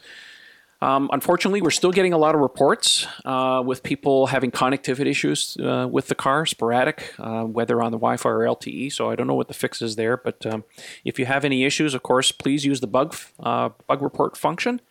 [0.82, 5.58] Um, unfortunately, we're still getting a lot of reports uh, with people having connectivity issues
[5.58, 8.92] uh, with the car, sporadic, uh, whether on the Wi-Fi or LTE.
[8.92, 10.66] So I don't know what the fix is there, but um,
[11.06, 14.82] if you have any issues, of course, please use the bug uh, bug report function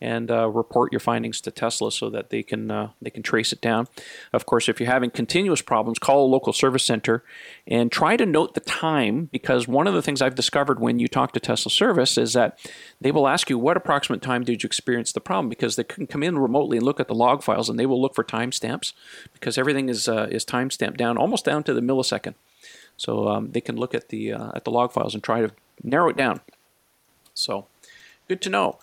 [0.00, 3.52] and uh, report your findings to Tesla so that they can uh, they can trace
[3.52, 3.88] it down.
[4.32, 7.24] Of course, if you're having continuous problems, call a local service center
[7.66, 11.08] and try to note the time because one of the things I've discovered when you
[11.08, 12.58] talk to Tesla service is that
[13.00, 16.06] they will ask you what approximate time did you experience the problem because they can
[16.06, 18.92] come in remotely and look at the log files and they will look for timestamps
[19.32, 22.34] because everything is uh, is timestamped down almost down to the millisecond.
[22.96, 25.50] So um, they can look at the uh, at the log files and try to
[25.82, 26.40] narrow it down.
[27.34, 27.66] So
[28.28, 28.78] good to know.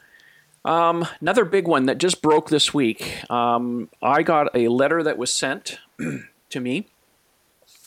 [0.65, 3.29] Um, another big one that just broke this week.
[3.29, 5.77] Um, I got a letter that was sent
[6.49, 6.87] to me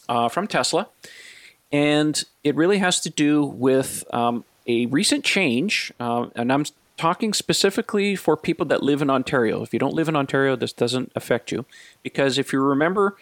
[0.09, 0.89] uh, from Tesla,
[1.73, 5.93] and it really has to do with um, a recent change.
[5.99, 6.65] Uh, and I'm
[6.97, 9.63] talking specifically for people that live in Ontario.
[9.63, 11.67] If you don't live in Ontario, this doesn't affect you.
[12.05, 13.17] Because if you remember,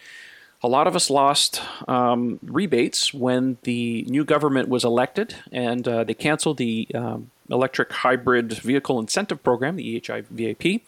[0.61, 6.03] a lot of us lost um, rebates when the new government was elected and uh,
[6.03, 10.81] they canceled the um, electric hybrid vehicle incentive program, the EHVIP.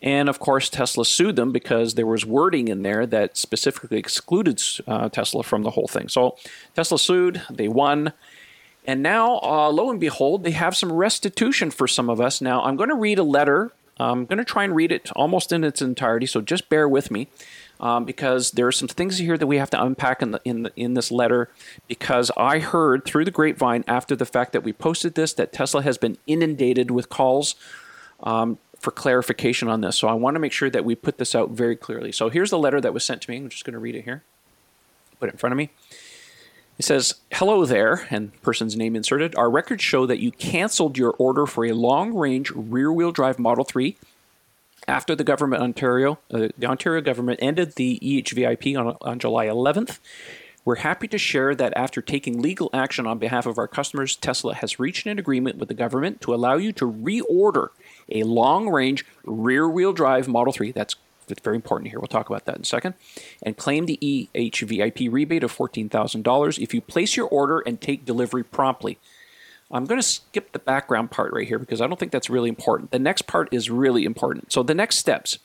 [0.00, 4.62] And of course, Tesla sued them because there was wording in there that specifically excluded
[4.86, 6.08] uh, Tesla from the whole thing.
[6.08, 6.36] So
[6.74, 8.12] Tesla sued, they won.
[8.86, 12.40] And now, uh, lo and behold, they have some restitution for some of us.
[12.40, 13.72] Now, I'm going to read a letter.
[13.98, 17.10] I'm going to try and read it almost in its entirety, so just bear with
[17.10, 17.28] me
[17.80, 20.62] um, because there are some things here that we have to unpack in, the, in,
[20.64, 21.50] the, in this letter.
[21.86, 25.82] Because I heard through the grapevine after the fact that we posted this that Tesla
[25.82, 27.54] has been inundated with calls
[28.22, 29.96] um, for clarification on this.
[29.96, 32.12] So I want to make sure that we put this out very clearly.
[32.12, 33.36] So here's the letter that was sent to me.
[33.36, 34.22] I'm just going to read it here.
[35.20, 35.70] Put it in front of me.
[36.78, 39.34] It says, Hello there, and person's name inserted.
[39.34, 43.38] Our records show that you canceled your order for a long range rear wheel drive
[43.38, 43.96] Model 3
[44.88, 49.98] after the government Ontario, uh, the Ontario government ended the EHVIP on, on July 11th.
[50.64, 54.54] We're happy to share that after taking legal action on behalf of our customers, Tesla
[54.54, 57.68] has reached an agreement with the government to allow you to reorder
[58.10, 60.72] a long range rear wheel drive Model 3.
[60.72, 60.96] That's,
[61.26, 62.00] that's very important here.
[62.00, 62.94] We'll talk about that in a second.
[63.42, 68.44] And claim the EHVIP rebate of $14,000 if you place your order and take delivery
[68.44, 68.98] promptly.
[69.70, 72.48] I'm going to skip the background part right here because I don't think that's really
[72.48, 72.90] important.
[72.90, 74.52] The next part is really important.
[74.52, 75.38] So, the next steps.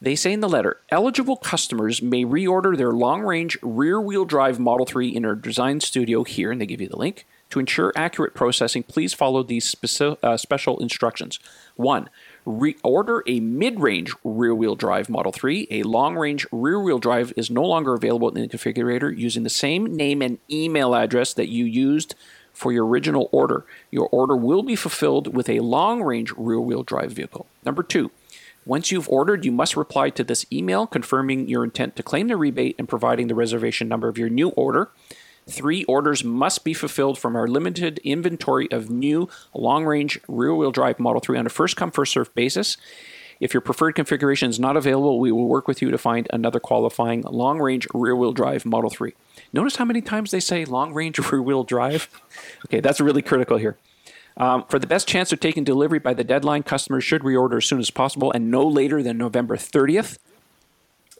[0.00, 4.58] They say in the letter eligible customers may reorder their long range rear wheel drive
[4.58, 7.26] Model 3 in our design studio here, and they give you the link.
[7.50, 11.38] To ensure accurate processing, please follow these uh, special instructions.
[11.76, 12.10] One,
[12.44, 15.68] reorder a mid range rear wheel drive Model 3.
[15.70, 19.50] A long range rear wheel drive is no longer available in the configurator using the
[19.50, 22.14] same name and email address that you used
[22.54, 23.66] for your original order.
[23.90, 27.46] Your order will be fulfilled with a long range rear wheel drive vehicle.
[27.66, 28.10] Number two,
[28.64, 32.36] once you've ordered, you must reply to this email confirming your intent to claim the
[32.36, 34.90] rebate and providing the reservation number of your new order.
[35.46, 40.70] Three orders must be fulfilled from our limited inventory of new long range rear wheel
[40.70, 42.78] drive Model 3 on a first come, first served basis.
[43.40, 46.60] If your preferred configuration is not available, we will work with you to find another
[46.60, 49.12] qualifying long range rear wheel drive Model 3.
[49.54, 52.08] Notice how many times they say long range rear wheel drive?
[52.66, 53.78] Okay, that's really critical here.
[54.36, 57.64] Um, for the best chance of taking delivery by the deadline, customers should reorder as
[57.64, 60.18] soon as possible and no later than November 30th.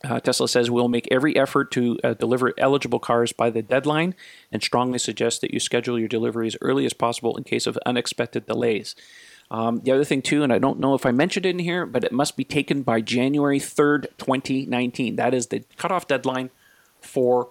[0.03, 4.17] Uh, Tesla says we'll make every effort to uh, deliver eligible cars by the deadline
[4.51, 7.79] and strongly suggest that you schedule your delivery as early as possible in case of
[7.87, 8.97] unexpected delays.
[9.49, 11.87] Um, the other thing, too, and I don't know if I mentioned it in here,
[11.87, 15.15] but it must be taken by January 3rd, 2019.
[15.15, 16.51] That is the cutoff deadline
[17.01, 17.51] for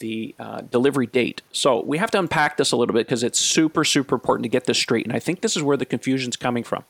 [0.00, 1.42] the uh, delivery date.
[1.52, 4.48] So we have to unpack this a little bit because it's super, super important to
[4.48, 5.06] get this straight.
[5.06, 6.84] And I think this is where the confusion's coming from.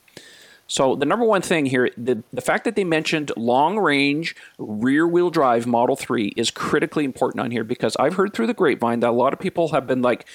[0.66, 5.07] So the number one thing here, the, the fact that they mentioned long range rear
[5.07, 9.01] wheel drive Model 3 is critically important on here because I've heard through the grapevine
[9.01, 10.27] that a lot of people have been like,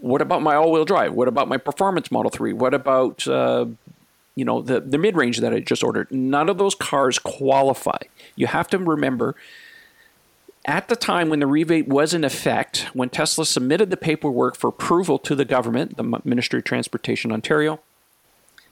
[0.00, 1.12] what about my all wheel drive?
[1.12, 2.52] What about my performance Model 3?
[2.54, 3.66] What about, uh,
[4.34, 6.10] you know, the, the mid range that I just ordered?
[6.10, 7.98] None of those cars qualify.
[8.34, 9.36] You have to remember
[10.64, 14.68] at the time when the rebate was in effect, when Tesla submitted the paperwork for
[14.68, 17.80] approval to the government, the Ministry of Transportation Ontario,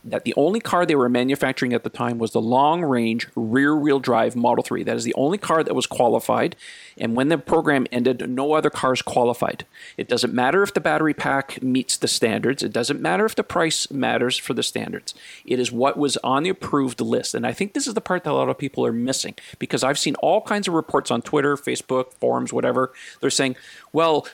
[0.03, 3.77] that the only car they were manufacturing at the time was the long range rear
[3.77, 4.83] wheel drive Model 3.
[4.83, 6.57] That is the only car that was qualified.
[6.97, 9.67] And when the program ended, no other cars qualified.
[9.97, 13.45] It doesn't matter if the battery pack meets the standards, it doesn't matter if the
[13.45, 15.15] price matters for the standards.
[15.45, 17.35] It is what was on the approved list.
[17.35, 19.85] And I think this is the part that a lot of people are missing because
[19.85, 22.93] I've seen all kinds of reports on Twitter, Facebook, forums, whatever.
[23.21, 23.57] They're saying,
[23.93, 24.27] well,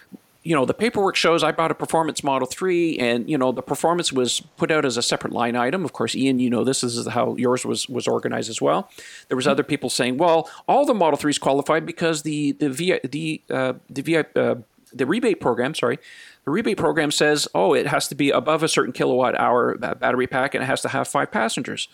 [0.47, 3.63] you know, the paperwork shows I bought a performance Model 3 and, you know, the
[3.63, 5.85] performance was put out as a separate line item.
[5.85, 8.89] Of course, Ian, you know this, this is how yours was was organized as well.
[9.27, 9.51] There was mm-hmm.
[9.51, 13.73] other people saying, well, all the Model 3s qualified because the the VI, the uh,
[13.91, 14.55] the VI, uh,
[14.93, 15.99] the rebate program, sorry,
[16.45, 20.29] the rebate program says, oh, it has to be above a certain kilowatt hour battery
[20.29, 21.89] pack and it has to have five passengers.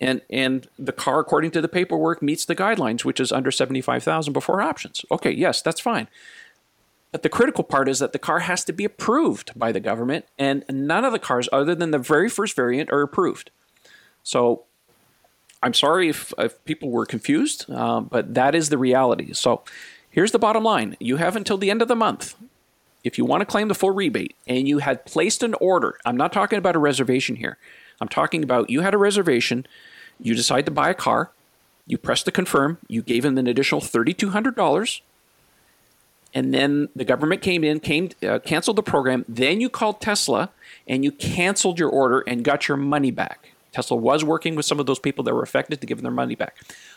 [0.00, 3.80] and and the car, according to the paperwork, meets the guidelines, which is under seventy
[3.80, 5.04] five thousand before options.
[5.10, 6.06] Okay, yes, that's fine.
[7.12, 10.24] But the critical part is that the car has to be approved by the government,
[10.38, 13.50] and none of the cars, other than the very first variant, are approved.
[14.22, 14.64] So
[15.62, 19.34] I'm sorry if, if people were confused, uh, but that is the reality.
[19.34, 19.62] So
[20.10, 22.34] here's the bottom line you have until the end of the month.
[23.04, 26.16] If you want to claim the full rebate and you had placed an order, I'm
[26.16, 27.58] not talking about a reservation here.
[28.00, 29.66] I'm talking about you had a reservation,
[30.18, 31.30] you decide to buy a car,
[31.86, 35.00] you press the confirm, you gave them an additional $3,200
[36.34, 39.24] and then the government came in, came uh, canceled the program.
[39.28, 40.50] Then you called Tesla
[40.86, 43.52] and you canceled your order and got your money back.
[43.72, 46.12] Tesla was working with some of those people that were affected to give them their
[46.12, 46.56] money back.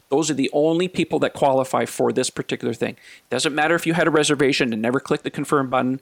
[0.10, 2.92] Those are the only people that qualify for this particular thing.
[2.92, 6.02] It doesn't matter if you had a reservation and never clicked the confirm button.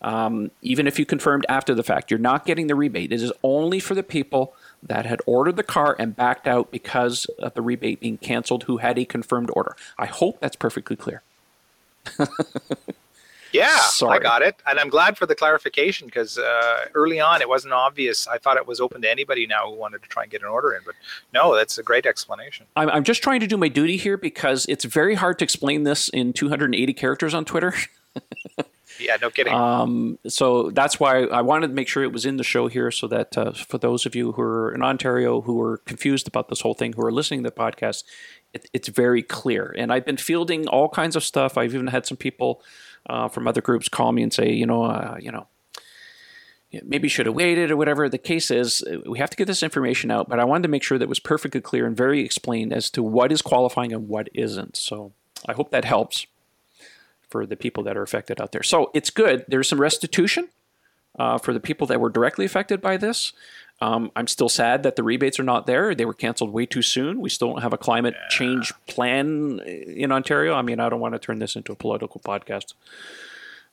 [0.00, 3.12] Um, even if you confirmed after the fact, you're not getting the rebate.
[3.12, 7.24] It is only for the people that had ordered the car and backed out because
[7.40, 9.74] of the rebate being canceled who had a confirmed order.
[9.98, 11.22] I hope that's perfectly clear.
[13.52, 14.18] yeah, Sorry.
[14.18, 17.74] I got it, and I'm glad for the clarification because uh, early on it wasn't
[17.74, 18.26] obvious.
[18.26, 20.48] I thought it was open to anybody now who wanted to try and get an
[20.48, 20.94] order in, but
[21.32, 22.66] no, that's a great explanation.
[22.76, 25.84] I'm, I'm just trying to do my duty here because it's very hard to explain
[25.84, 27.74] this in 280 characters on Twitter.
[29.00, 29.52] yeah, no kidding.
[29.52, 32.90] Um, so that's why I wanted to make sure it was in the show here,
[32.90, 36.48] so that uh, for those of you who are in Ontario who are confused about
[36.48, 38.04] this whole thing, who are listening to the podcast,
[38.52, 39.74] it, it's very clear.
[39.76, 41.58] And I've been fielding all kinds of stuff.
[41.58, 42.62] I've even had some people
[43.06, 45.46] uh, from other groups call me and say, you know, uh, you know,
[46.84, 48.84] maybe should have waited or whatever the case is.
[49.06, 51.20] We have to get this information out, but I wanted to make sure that was
[51.20, 54.76] perfectly clear and very explained as to what is qualifying and what isn't.
[54.76, 55.12] So
[55.46, 56.26] I hope that helps
[57.30, 58.62] for the people that are affected out there.
[58.62, 59.44] So it's good.
[59.48, 60.48] There's some restitution
[61.18, 63.32] uh, for the people that were directly affected by this.
[63.80, 65.94] Um, I'm still sad that the rebates are not there.
[65.94, 67.20] They were canceled way too soon.
[67.20, 68.28] We still don't have a climate yeah.
[68.28, 70.54] change plan in Ontario.
[70.54, 72.74] I mean, I don't want to turn this into a political podcast.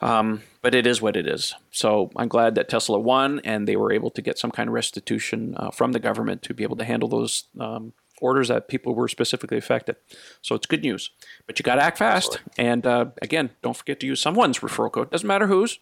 [0.01, 1.55] Um, but it is what it is.
[1.71, 4.73] So I'm glad that Tesla won and they were able to get some kind of
[4.73, 8.93] restitution uh, from the government to be able to handle those um, orders that people
[8.93, 9.95] were specifically affected.
[10.41, 11.11] So it's good news.
[11.47, 12.39] But you got to act fast.
[12.39, 12.65] Absolutely.
[12.65, 15.11] And uh, again, don't forget to use someone's referral code.
[15.11, 15.79] Doesn't matter whose.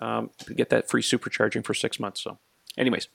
[0.00, 2.20] Um, to get that free supercharging for six months.
[2.22, 2.38] So,
[2.78, 3.08] anyways,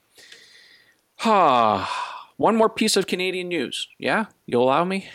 [1.24, 3.88] Ah, one more piece of Canadian news.
[3.98, 5.08] Yeah, you'll allow me?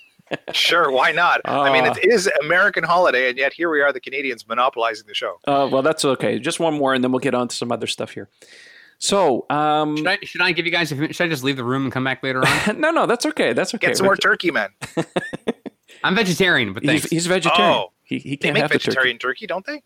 [0.52, 1.40] sure, why not?
[1.46, 2.44] Uh, I mean, it ah.
[2.44, 5.38] American holiday, and yet here we are, the Canadians monopolizing the show.
[5.46, 6.38] Uh, well, that's okay.
[6.38, 8.28] Just one more, and then we'll get on to some other stuff here.
[8.98, 10.88] So, um, should I should I give you guys?
[10.88, 12.80] Should I just leave the room and come back later on?
[12.80, 13.52] no, no, that's okay.
[13.52, 13.88] That's okay.
[13.88, 14.70] Get some more turkey, man.
[16.04, 17.74] I'm vegetarian, but he's, he's, vegetarian.
[17.74, 19.40] Oh, he, he can't they make have vegetarian turkey.
[19.40, 19.46] turkey.
[19.46, 19.82] don't they?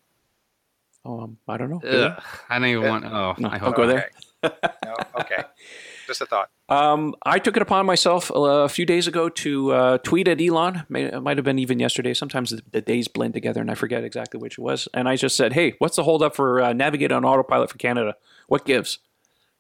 [1.07, 1.81] Um, I don't know.
[1.89, 3.05] Ugh, I don't even want.
[3.05, 3.77] Oh, no, I hope.
[3.77, 4.11] Don't go there.
[4.43, 5.45] no, okay.
[6.07, 6.51] Just a thought.
[6.69, 10.85] Um, I took it upon myself a few days ago to uh, tweet at Elon.
[10.91, 12.15] It might have been even yesterday.
[12.15, 14.89] Sometimes the, the, days blend together, and I forget exactly which it was.
[14.95, 18.17] And I just said, "Hey, what's the holdup for uh, Navigate on Autopilot for Canada?
[18.47, 18.99] What gives?"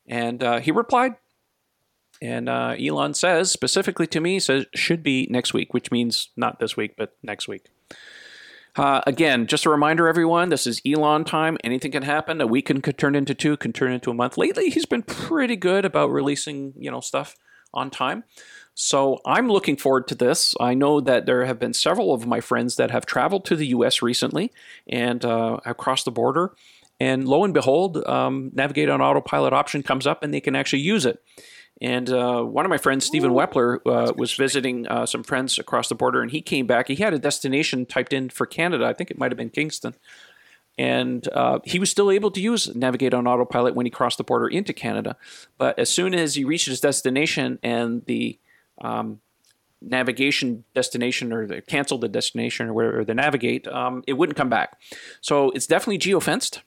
[0.06, 1.16] And uh, he replied,
[2.22, 6.60] and uh, Elon says specifically to me, says should be next week, which means not
[6.60, 7.66] this week, but next week.
[8.76, 11.56] Uh, again, just a reminder, everyone, this is Elon time.
[11.64, 12.40] Anything can happen.
[12.40, 14.36] A week can, could turn into two, can turn into a month.
[14.36, 17.36] Lately, he's been pretty good about releasing, you know, stuff
[17.72, 18.24] on time.
[18.74, 20.54] So I'm looking forward to this.
[20.60, 23.68] I know that there have been several of my friends that have traveled to the
[23.68, 24.02] U.S.
[24.02, 24.52] recently
[24.86, 26.52] and uh, across the border.
[27.00, 30.80] And lo and behold, um, Navigate on Autopilot option comes up and they can actually
[30.80, 31.22] use it.
[31.80, 35.88] And uh, one of my friends, Stephen Wepler, uh, was visiting uh, some friends across
[35.88, 36.88] the border, and he came back.
[36.88, 38.86] He had a destination typed in for Canada.
[38.86, 39.94] I think it might have been Kingston.
[40.78, 44.24] And uh, he was still able to use Navigate on Autopilot when he crossed the
[44.24, 45.16] border into Canada.
[45.58, 48.38] But as soon as he reached his destination and the
[48.80, 49.20] um,
[49.80, 54.50] navigation destination or the, canceled the destination or whatever, the navigate, um, it wouldn't come
[54.50, 54.78] back.
[55.20, 56.60] So it's definitely geofenced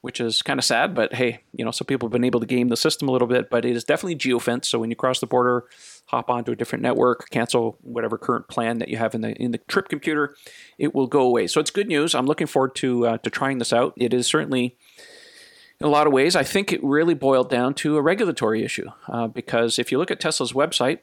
[0.00, 0.94] which is kind of sad.
[0.94, 3.28] But hey, you know, some people have been able to game the system a little
[3.28, 4.66] bit, but it is definitely geofence.
[4.66, 5.64] So when you cross the border,
[6.06, 9.50] hop onto a different network, cancel whatever current plan that you have in the in
[9.50, 10.36] the trip computer,
[10.78, 11.46] it will go away.
[11.46, 12.14] So it's good news.
[12.14, 13.94] I'm looking forward to uh, to trying this out.
[13.96, 14.76] It is certainly.
[15.80, 18.90] In a lot of ways, I think it really boiled down to a regulatory issue.
[19.06, 20.98] Uh, because if you look at Tesla's website,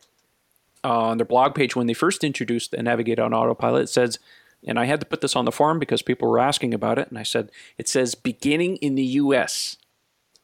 [0.85, 4.19] uh, on their blog page, when they first introduced the Navigate on Autopilot, it says
[4.65, 7.09] and I had to put this on the forum because people were asking about it.
[7.09, 9.77] And I said, it says beginning in the US.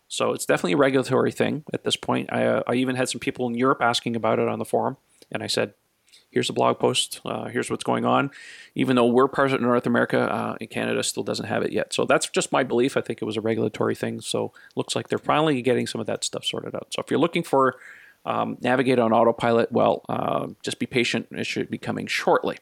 [0.07, 2.31] So it's definitely a regulatory thing at this point.
[2.31, 4.97] I, uh, I even had some people in Europe asking about it on the forum.
[5.31, 5.73] And I said,
[6.29, 7.21] here's a blog post.
[7.23, 8.31] Uh, here's what's going on.
[8.75, 11.93] Even though we're part of North America, uh, Canada still doesn't have it yet.
[11.93, 12.97] So that's just my belief.
[12.97, 14.21] I think it was a regulatory thing.
[14.21, 16.87] So looks like they're finally getting some of that stuff sorted out.
[16.93, 17.77] So if you're looking for
[18.25, 21.27] um, navigate on autopilot, well, uh, just be patient.
[21.31, 22.57] It should be coming shortly.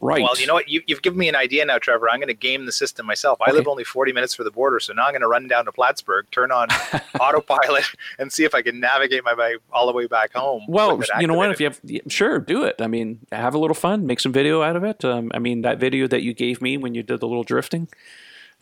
[0.00, 0.22] Right.
[0.22, 0.68] Well, you know what?
[0.68, 2.10] You, have given me an idea now, Trevor.
[2.10, 3.38] I'm going to game the system myself.
[3.40, 5.64] I live only 40 minutes from the border, so now I'm going to run down
[5.64, 6.68] to Plattsburgh, turn on
[7.20, 7.84] autopilot,
[8.18, 10.64] and see if I can navigate my way all the way back home.
[10.68, 11.50] Well, you know what?
[11.50, 11.80] If you have,
[12.12, 12.82] sure, do it.
[12.82, 15.02] I mean, have a little fun, make some video out of it.
[15.02, 17.88] Um, I mean, that video that you gave me when you did the little drifting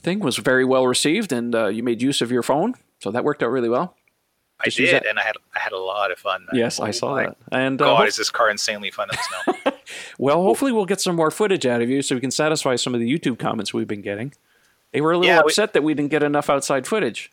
[0.01, 3.25] thing was very well received, and uh, you made use of your phone, so that
[3.25, 3.97] worked out really well.
[4.61, 6.47] I did, and I had I had a lot of fun.
[6.53, 7.37] Yes, I, I saw that.
[7.51, 9.73] And uh, God, is this car insanely fun in the snow?
[10.19, 12.95] Well, hopefully we'll get some more footage out of you so we can satisfy some
[12.95, 14.33] of the YouTube comments we've been getting.
[14.93, 17.33] They were a little yeah, upset we, that we didn't get enough outside footage.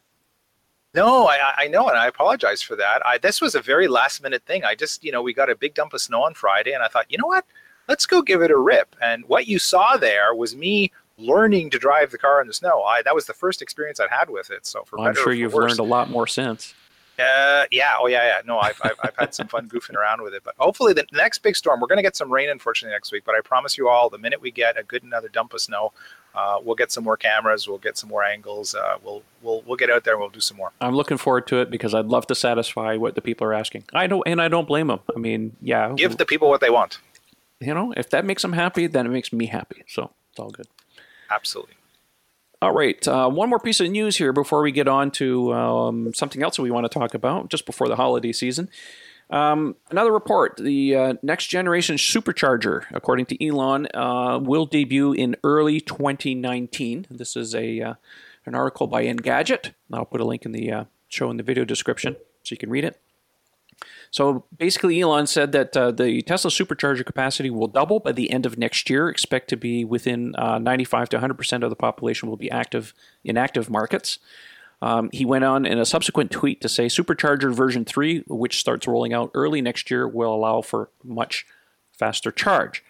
[0.94, 3.02] No, I, I know, and I apologize for that.
[3.06, 4.66] I, this was a very last minute thing.
[4.66, 6.88] I just, you know, we got a big dump of snow on Friday, and I
[6.88, 7.46] thought, you know what?
[7.88, 8.96] Let's go give it a rip.
[9.02, 12.84] And what you saw there was me learning to drive the car in the snow.
[12.84, 14.66] I that was the first experience I've had with it.
[14.66, 16.74] So for well, I'm sure you've worse, learned a lot more since.
[17.22, 17.94] Uh, yeah.
[18.00, 18.42] Oh, yeah, yeah.
[18.46, 20.44] No, I've, I've, I've had some fun goofing around with it.
[20.44, 23.24] But hopefully, the next big storm, we're going to get some rain, unfortunately, next week.
[23.26, 25.94] But I promise you all, the minute we get a good another dump of snow,
[26.34, 27.68] uh, we'll get some more cameras.
[27.68, 28.74] We'll get some more angles.
[28.74, 30.72] Uh, we'll we'll we'll get out there and we'll do some more.
[30.80, 33.84] I'm looking forward to it because I'd love to satisfy what the people are asking.
[33.94, 35.00] I don't, and I don't blame them.
[35.16, 37.00] I mean, yeah, give the people what they want.
[37.60, 39.84] You know, if that makes them happy, then it makes me happy.
[39.88, 40.68] So it's all good.
[41.30, 41.76] Absolutely.
[42.62, 46.14] All right, uh, one more piece of news here before we get on to um,
[46.14, 48.70] something else that we want to talk about just before the holiday season.
[49.32, 55.38] Um, another report the uh, next generation supercharger, according to Elon, uh, will debut in
[55.44, 57.08] early 2019.
[57.10, 57.94] This is a uh,
[58.46, 59.72] an article by Engadget.
[59.92, 62.70] I'll put a link in the uh, show in the video description so you can
[62.70, 63.00] read it.
[64.12, 68.46] So basically, Elon said that uh, the Tesla supercharger capacity will double by the end
[68.46, 69.08] of next year.
[69.08, 72.94] Expect to be within uh, 95 to 100 percent of the population will be active
[73.24, 74.20] in active markets.
[74.82, 78.88] Um, he went on in a subsequent tweet to say Supercharger version 3, which starts
[78.88, 81.46] rolling out early next year, will allow for much
[81.92, 82.84] faster charge.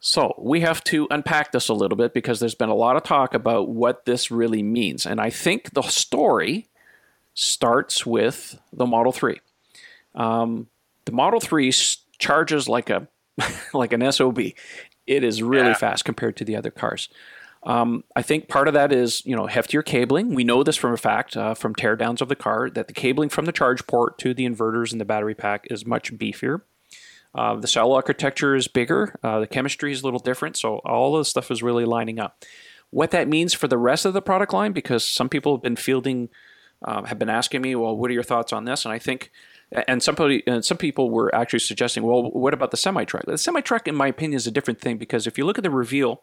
[0.00, 3.02] So we have to unpack this a little bit because there's been a lot of
[3.02, 5.04] talk about what this really means.
[5.04, 6.68] And I think the story
[7.34, 9.40] starts with the Model 3.
[10.16, 10.68] Um,
[11.04, 11.72] the Model 3
[12.18, 13.08] charges like a
[13.74, 14.38] like an SOB.
[15.06, 15.74] It is really yeah.
[15.74, 17.08] fast compared to the other cars.
[17.62, 20.34] Um, I think part of that is you know heftier cabling.
[20.34, 23.28] We know this from a fact uh, from teardowns of the car that the cabling
[23.28, 26.62] from the charge port to the inverters and the battery pack is much beefier.
[27.34, 29.18] Uh, the cell architecture is bigger.
[29.22, 30.56] Uh, the chemistry is a little different.
[30.56, 32.42] So all of this stuff is really lining up.
[32.90, 35.76] What that means for the rest of the product line, because some people have been
[35.76, 36.30] fielding,
[36.82, 38.86] uh, have been asking me, well, what are your thoughts on this?
[38.86, 39.30] And I think
[39.72, 43.24] and somebody and some people were actually suggesting, well, what about the semi truck?
[43.26, 45.64] The semi truck, in my opinion, is a different thing because if you look at
[45.64, 46.22] the reveal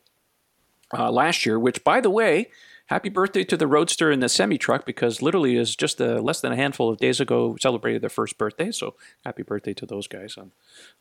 [0.97, 2.49] uh, last year, which by the way,
[2.87, 6.41] happy birthday to the Roadster and the semi truck because literally is just a, less
[6.41, 8.71] than a handful of days ago celebrated their first birthday.
[8.71, 10.51] So happy birthday to those guys on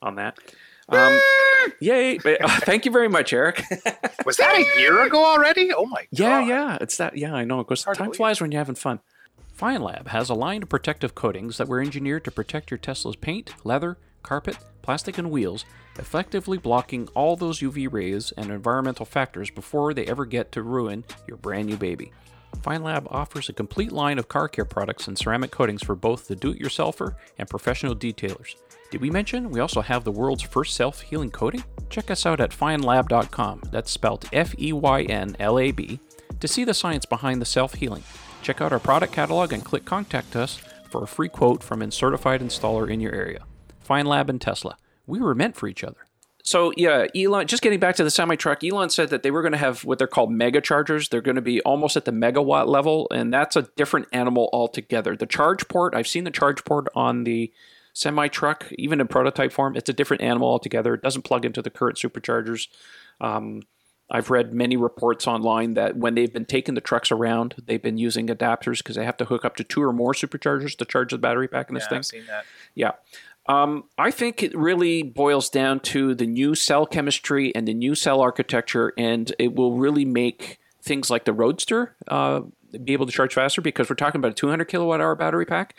[0.01, 0.39] on that.
[0.89, 1.19] Um,
[1.81, 2.19] yay!
[2.43, 3.63] Uh, thank you very much, Eric.
[4.27, 5.73] Was that a year ago already?
[5.73, 6.09] Oh my god!
[6.11, 7.17] Yeah, yeah, it's that.
[7.17, 7.61] Yeah, I know.
[7.61, 7.85] It goes.
[7.85, 8.99] Time flies when you're having fun.
[9.57, 13.55] Feynlab has a line of protective coatings that were engineered to protect your Tesla's paint,
[13.65, 15.65] leather, carpet, plastic, and wheels,
[15.99, 21.05] effectively blocking all those UV rays and environmental factors before they ever get to ruin
[21.29, 22.12] your brand new baby.
[22.61, 26.37] Feynlab offers a complete line of car care products and ceramic coatings for both the
[26.37, 28.57] do it yourselfer and professional detailers.
[28.91, 31.65] Did we mention we also have the world's first self healing coating?
[31.88, 35.99] Check us out at feynlab.com, that's spelled F E Y N L A B,
[36.41, 38.05] to see the science behind the self healing.
[38.43, 41.91] Check out our product catalog and click Contact Us for a free quote from a
[41.91, 43.45] certified installer in your area.
[43.89, 44.77] Feynlab and Tesla.
[45.07, 46.07] We were meant for each other.
[46.43, 47.47] So yeah, Elon.
[47.47, 49.85] Just getting back to the semi truck, Elon said that they were going to have
[49.85, 51.09] what they're called mega chargers.
[51.09, 55.17] They're going to be almost at the megawatt level, and that's a different animal altogether.
[55.17, 57.53] The charge port, I've seen the charge port on the
[57.93, 59.77] semi truck, even in prototype form.
[59.77, 60.95] It's a different animal altogether.
[60.95, 62.67] It doesn't plug into the current superchargers.
[63.21, 63.63] Um,
[64.12, 67.96] I've read many reports online that when they've been taking the trucks around, they've been
[67.96, 71.12] using adapters because they have to hook up to two or more superchargers to charge
[71.12, 71.98] the battery pack in this yeah, thing.
[71.98, 72.44] I've seen that.
[72.75, 72.90] Yeah.
[73.46, 77.94] Um, I think it really boils down to the new cell chemistry and the new
[77.94, 82.42] cell architecture, and it will really make things like the Roadster uh,
[82.85, 85.75] be able to charge faster because we're talking about a 200 kilowatt hour battery pack.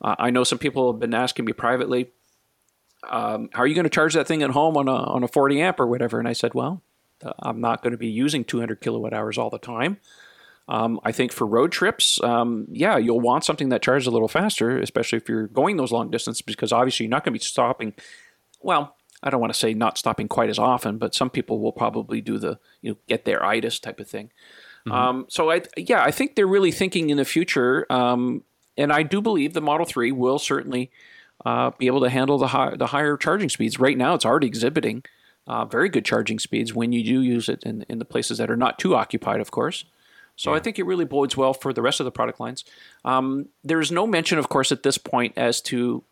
[0.00, 2.12] Uh, I know some people have been asking me privately,
[3.10, 5.28] um, "How are you going to charge that thing at home on a on a
[5.28, 6.80] 40 amp or whatever?" And I said, "Well,
[7.38, 9.98] I'm not going to be using 200 kilowatt hours all the time.
[10.68, 14.28] Um, I think for road trips, um, yeah, you'll want something that charges a little
[14.28, 17.44] faster, especially if you're going those long distances, because obviously you're not going to be
[17.44, 17.94] stopping.
[18.60, 21.72] Well, I don't want to say not stopping quite as often, but some people will
[21.72, 24.30] probably do the you know get their itis type of thing.
[24.86, 24.92] Mm-hmm.
[24.92, 27.86] Um, so I yeah, I think they're really thinking in the future.
[27.90, 28.44] Um,
[28.76, 30.90] and I do believe the Model 3 will certainly
[31.44, 33.78] uh, be able to handle the, high, the higher charging speeds.
[33.78, 35.04] Right now, it's already exhibiting
[35.46, 38.50] uh, very good charging speeds when you do use it in, in the places that
[38.50, 39.84] are not too occupied, of course.
[40.36, 40.56] So yeah.
[40.56, 42.64] I think it really bodes well for the rest of the product lines.
[43.04, 46.04] Um, there's no mention, of course, at this point as to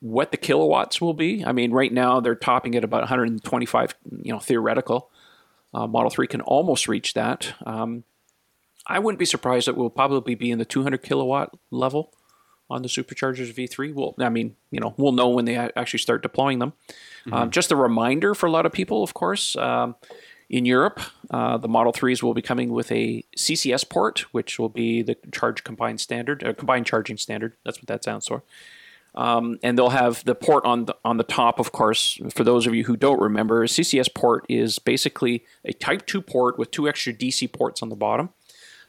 [0.00, 1.44] what the kilowatts will be.
[1.44, 5.10] I mean, right now they're topping at about 125, you know, theoretical.
[5.72, 7.54] Uh, Model 3 can almost reach that.
[7.64, 8.04] Um,
[8.86, 12.12] I wouldn't be surprised that we'll probably be in the 200 kilowatt level
[12.68, 13.94] on the superchargers V3.
[13.94, 16.72] Well, I mean, you know, we'll know when they actually start deploying them.
[17.20, 17.34] Mm-hmm.
[17.34, 19.56] Um, just a reminder for a lot of people, of course.
[19.56, 19.96] Um,
[20.48, 21.00] in Europe,
[21.30, 25.16] uh, the Model 3s will be coming with a CCS port, which will be the
[25.32, 27.54] charge combined standard, uh, combined charging standard.
[27.64, 28.44] That's what that sounds for.
[29.16, 32.20] Um, and they'll have the port on the on the top, of course.
[32.34, 36.20] For those of you who don't remember, a CCS port is basically a Type 2
[36.20, 38.30] port with two extra DC ports on the bottom.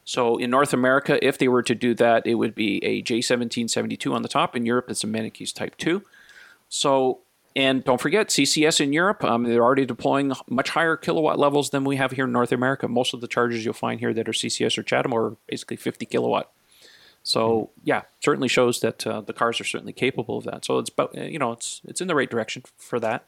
[0.08, 4.14] So in North America, if they were to do that, it would be a J1772
[4.14, 4.56] on the top.
[4.56, 6.02] In Europe, it's a Mennekes Type 2.
[6.70, 7.20] So,
[7.58, 11.84] and don't forget, CCS in Europe, um, they're already deploying much higher kilowatt levels than
[11.84, 12.88] we have here in North America.
[12.88, 16.06] Most of the chargers you'll find here that are CCS or CHAdeMO are basically 50
[16.06, 16.54] kilowatt.
[17.24, 20.64] So yeah, certainly shows that uh, the cars are certainly capable of that.
[20.64, 23.26] So it's about you know it's it's in the right direction for that.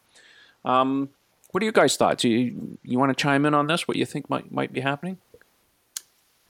[0.64, 1.10] Um,
[1.50, 2.24] what are you guys' thoughts?
[2.24, 3.86] You you want to chime in on this?
[3.86, 5.18] What you think might might be happening?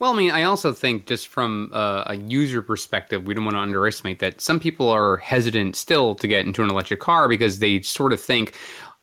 [0.01, 3.53] Well, I mean, I also think just from uh, a user perspective, we don't want
[3.53, 7.59] to underestimate that some people are hesitant still to get into an electric car because
[7.59, 8.57] they sort of think,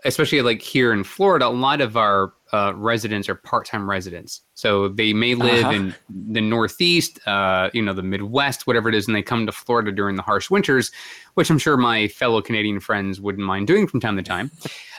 [0.04, 4.40] especially like here in Florida, a lot of our uh, residents are part-time residents.
[4.54, 5.72] So they may live uh-huh.
[5.72, 5.94] in
[6.32, 9.92] the Northeast, uh, you know, the Midwest, whatever it is, and they come to Florida
[9.92, 10.90] during the harsh winters,
[11.34, 14.50] which I'm sure my fellow Canadian friends wouldn't mind doing from time to time.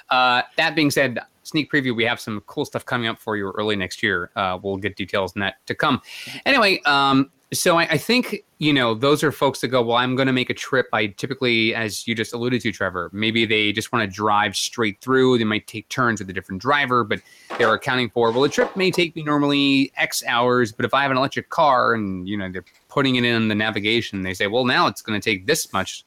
[0.09, 1.19] Uh, that being said,
[1.49, 4.31] sneak preview, we have some cool stuff coming up for you early next year.
[4.35, 6.01] Uh, we'll get details on that to come.
[6.45, 9.81] Anyway, um, so I, I, think you know those are folks that go.
[9.81, 10.87] Well, I'm going to make a trip.
[10.93, 15.01] I typically, as you just alluded to, Trevor, maybe they just want to drive straight
[15.01, 15.39] through.
[15.39, 17.21] They might take turns with a different driver, but
[17.57, 18.31] they're accounting for.
[18.31, 21.49] Well, the trip may take me normally X hours, but if I have an electric
[21.49, 25.01] car and you know they're putting it in the navigation, they say, well, now it's
[25.01, 26.05] going to take this much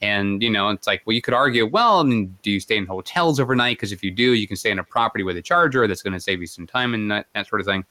[0.00, 2.76] and, you know, it's like, well, you could argue, well, I mean, do you stay
[2.76, 3.76] in hotels overnight?
[3.76, 6.12] Because if you do, you can stay in a property with a charger that's going
[6.12, 7.84] to save you some time and that, that sort of thing.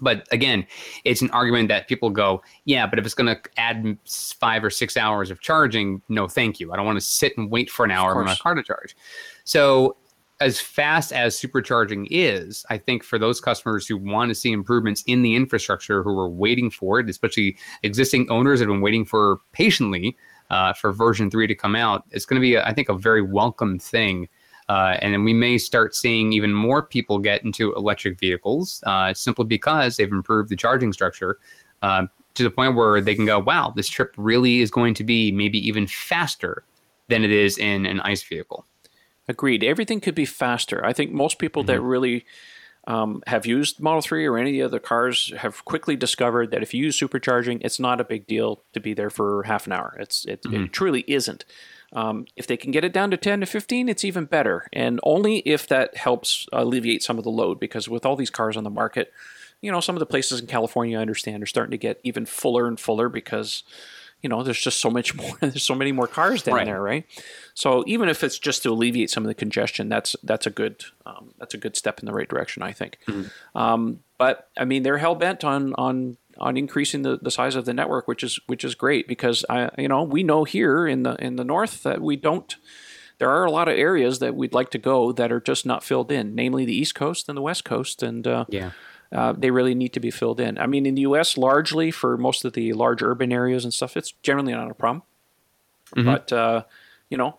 [0.00, 0.66] But again,
[1.04, 3.98] it's an argument that people go, yeah, but if it's going to add
[4.40, 6.72] five or six hours of charging, no, thank you.
[6.72, 8.96] I don't want to sit and wait for an hour for my car to charge.
[9.44, 9.96] So,
[10.40, 15.02] as fast as supercharging is, I think for those customers who want to see improvements
[15.08, 19.04] in the infrastructure, who are waiting for it, especially existing owners that have been waiting
[19.04, 20.16] for patiently
[20.50, 23.22] uh, for version three to come out, it's going to be, I think, a very
[23.22, 24.28] welcome thing.
[24.68, 29.14] Uh, and then we may start seeing even more people get into electric vehicles uh,
[29.14, 31.38] simply because they've improved the charging structure
[31.82, 35.04] uh, to the point where they can go, wow, this trip really is going to
[35.04, 36.64] be maybe even faster
[37.08, 38.66] than it is in an ICE vehicle.
[39.26, 39.64] Agreed.
[39.64, 40.84] Everything could be faster.
[40.84, 41.72] I think most people mm-hmm.
[41.72, 42.24] that really
[42.88, 46.62] um, have used Model 3 or any of the other cars have quickly discovered that
[46.62, 49.72] if you use supercharging, it's not a big deal to be there for half an
[49.72, 49.94] hour.
[50.00, 50.64] It's It, mm-hmm.
[50.64, 51.44] it truly isn't.
[51.92, 54.66] Um, if they can get it down to 10 to 15, it's even better.
[54.72, 58.56] And only if that helps alleviate some of the load, because with all these cars
[58.56, 59.12] on the market,
[59.60, 62.24] you know, some of the places in California, I understand, are starting to get even
[62.24, 63.64] fuller and fuller because
[64.22, 65.36] you know, there's just so much more.
[65.40, 66.66] There's so many more cars down right.
[66.66, 67.06] there, right?
[67.54, 70.84] So even if it's just to alleviate some of the congestion, that's that's a good
[71.06, 72.98] um, that's a good step in the right direction, I think.
[73.06, 73.58] Mm-hmm.
[73.58, 77.64] Um, but I mean, they're hell bent on on on increasing the, the size of
[77.64, 81.02] the network, which is which is great because I you know we know here in
[81.02, 82.54] the in the north that we don't.
[83.18, 85.82] There are a lot of areas that we'd like to go that are just not
[85.82, 88.70] filled in, namely the East Coast and the West Coast, and uh, yeah
[89.12, 90.58] uh, they really need to be filled in.
[90.58, 93.96] I mean, in the U.S., largely for most of the large urban areas and stuff,
[93.96, 95.02] it's generally not a problem.
[95.96, 96.06] Mm-hmm.
[96.06, 96.62] But uh,
[97.08, 97.38] you know,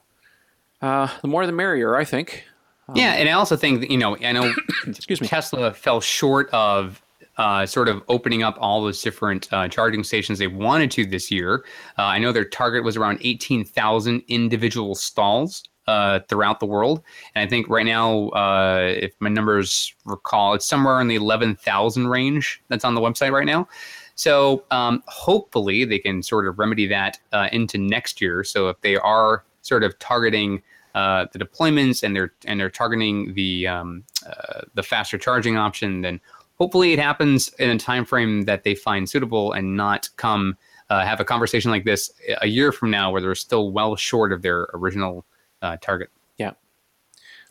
[0.81, 2.45] uh, the more the merrier, I think.
[2.87, 4.51] Um, yeah, and I also think that, you know, I know,
[4.87, 7.01] excuse me, Tesla fell short of
[7.37, 11.31] uh, sort of opening up all those different uh, charging stations they wanted to this
[11.31, 11.63] year.
[11.97, 17.01] Uh, I know their target was around 18,000 individual stalls uh, throughout the world.
[17.33, 22.07] And I think right now, uh, if my numbers recall, it's somewhere in the 11,000
[22.07, 23.67] range that's on the website right now.
[24.13, 28.43] So um, hopefully they can sort of remedy that uh, into next year.
[28.43, 30.61] So if they are sort of targeting
[30.93, 36.01] uh, the deployments and they're and they're targeting the um, uh, the faster charging option,
[36.01, 36.19] then
[36.57, 40.57] hopefully it happens in a time frame that they find suitable and not come
[40.89, 42.11] uh, have a conversation like this
[42.41, 45.25] a year from now where they're still well short of their original
[45.61, 46.09] uh, target.
[46.37, 46.51] Yeah,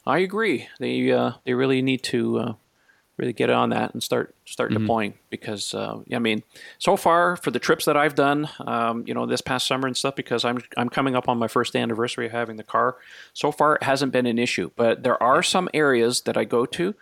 [0.07, 0.69] I agree.
[0.79, 2.53] They uh, they really need to uh,
[3.19, 4.83] really get on that and start start mm-hmm.
[4.83, 6.43] deploying because uh, I mean,
[6.79, 9.97] so far for the trips that I've done, um, you know, this past summer and
[9.97, 12.97] stuff, because I'm I'm coming up on my first anniversary of having the car.
[13.35, 16.65] So far, it hasn't been an issue, but there are some areas that I go
[16.67, 16.95] to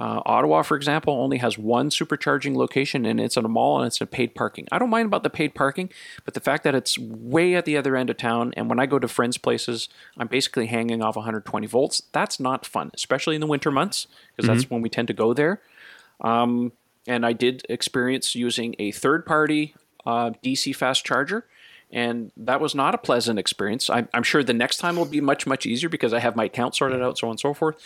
[0.00, 3.86] uh, Ottawa, for example, only has one supercharging location and it's in a mall and
[3.86, 4.66] it's a paid parking.
[4.72, 5.90] I don't mind about the paid parking,
[6.24, 8.86] but the fact that it's way at the other end of town and when I
[8.86, 12.02] go to friends' places, I'm basically hanging off 120 volts.
[12.12, 14.58] That's not fun, especially in the winter months because mm-hmm.
[14.58, 15.60] that's when we tend to go there.
[16.22, 16.72] Um,
[17.06, 19.74] and I did experience using a third party
[20.06, 21.44] uh, DC fast charger
[21.92, 23.90] and that was not a pleasant experience.
[23.90, 26.44] I'm, I'm, sure the next time will be much much easier because I have my
[26.44, 27.76] account sorted out, so on and so forth.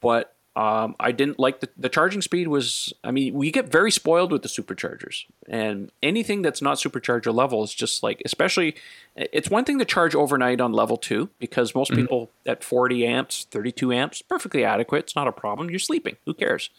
[0.00, 3.90] But um, I didn't like the, the charging speed was, I mean, we get very
[3.90, 8.76] spoiled with the superchargers and anything that's not supercharger level is just like, especially
[9.16, 12.02] it's one thing to charge overnight on level two because most mm-hmm.
[12.02, 15.00] people at 40 amps, 32 amps, perfectly adequate.
[15.00, 15.70] It's not a problem.
[15.70, 16.18] You're sleeping.
[16.24, 16.70] Who cares?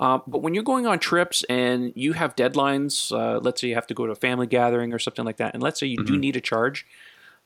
[0.00, 3.76] Uh, but when you're going on trips and you have deadlines, uh, let's say you
[3.76, 5.98] have to go to a family gathering or something like that, and let's say you
[5.98, 6.14] mm-hmm.
[6.14, 6.84] do need a charge,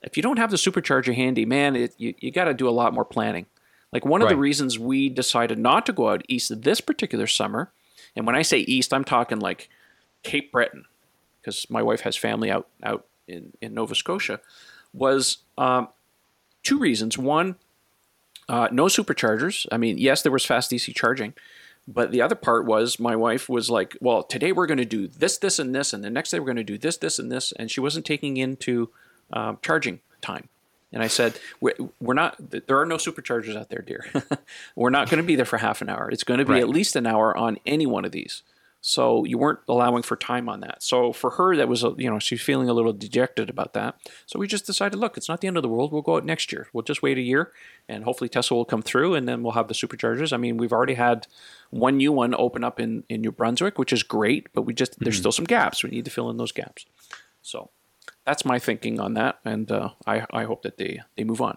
[0.00, 2.70] if you don't have the supercharger handy, man, it, you, you got to do a
[2.70, 3.44] lot more planning.
[3.92, 7.70] Like one of the reasons we decided not to go out east this particular summer,
[8.14, 9.70] and when I say east, I'm talking like
[10.22, 10.84] Cape Breton,
[11.40, 14.40] because my wife has family out out in, in Nova Scotia,
[14.92, 15.88] was um,
[16.62, 17.16] two reasons.
[17.16, 17.56] One,
[18.48, 19.66] uh, no superchargers.
[19.72, 21.32] I mean, yes, there was fast DC charging,
[21.86, 25.06] but the other part was my wife was like, well, today we're going to do
[25.08, 27.32] this, this, and this, and the next day we're going to do this, this, and
[27.32, 28.90] this, and she wasn't taking into
[29.32, 30.48] uh, charging time.
[30.92, 34.06] And I said, we're not, there are no superchargers out there, dear.
[34.76, 36.10] we're not going to be there for half an hour.
[36.10, 36.62] It's going to be right.
[36.62, 38.42] at least an hour on any one of these.
[38.80, 40.82] So you weren't allowing for time on that.
[40.82, 43.96] So for her, that was, a, you know, she's feeling a little dejected about that.
[44.24, 45.92] So we just decided, look, it's not the end of the world.
[45.92, 46.68] We'll go out next year.
[46.72, 47.52] We'll just wait a year
[47.88, 50.32] and hopefully Tesla will come through and then we'll have the superchargers.
[50.32, 51.26] I mean, we've already had
[51.70, 54.92] one new one open up in, in New Brunswick, which is great, but we just,
[54.92, 55.04] mm-hmm.
[55.04, 55.82] there's still some gaps.
[55.82, 56.86] We need to fill in those gaps.
[57.42, 57.70] So
[58.28, 61.56] that's my thinking on that, and uh, I I hope that they they move on.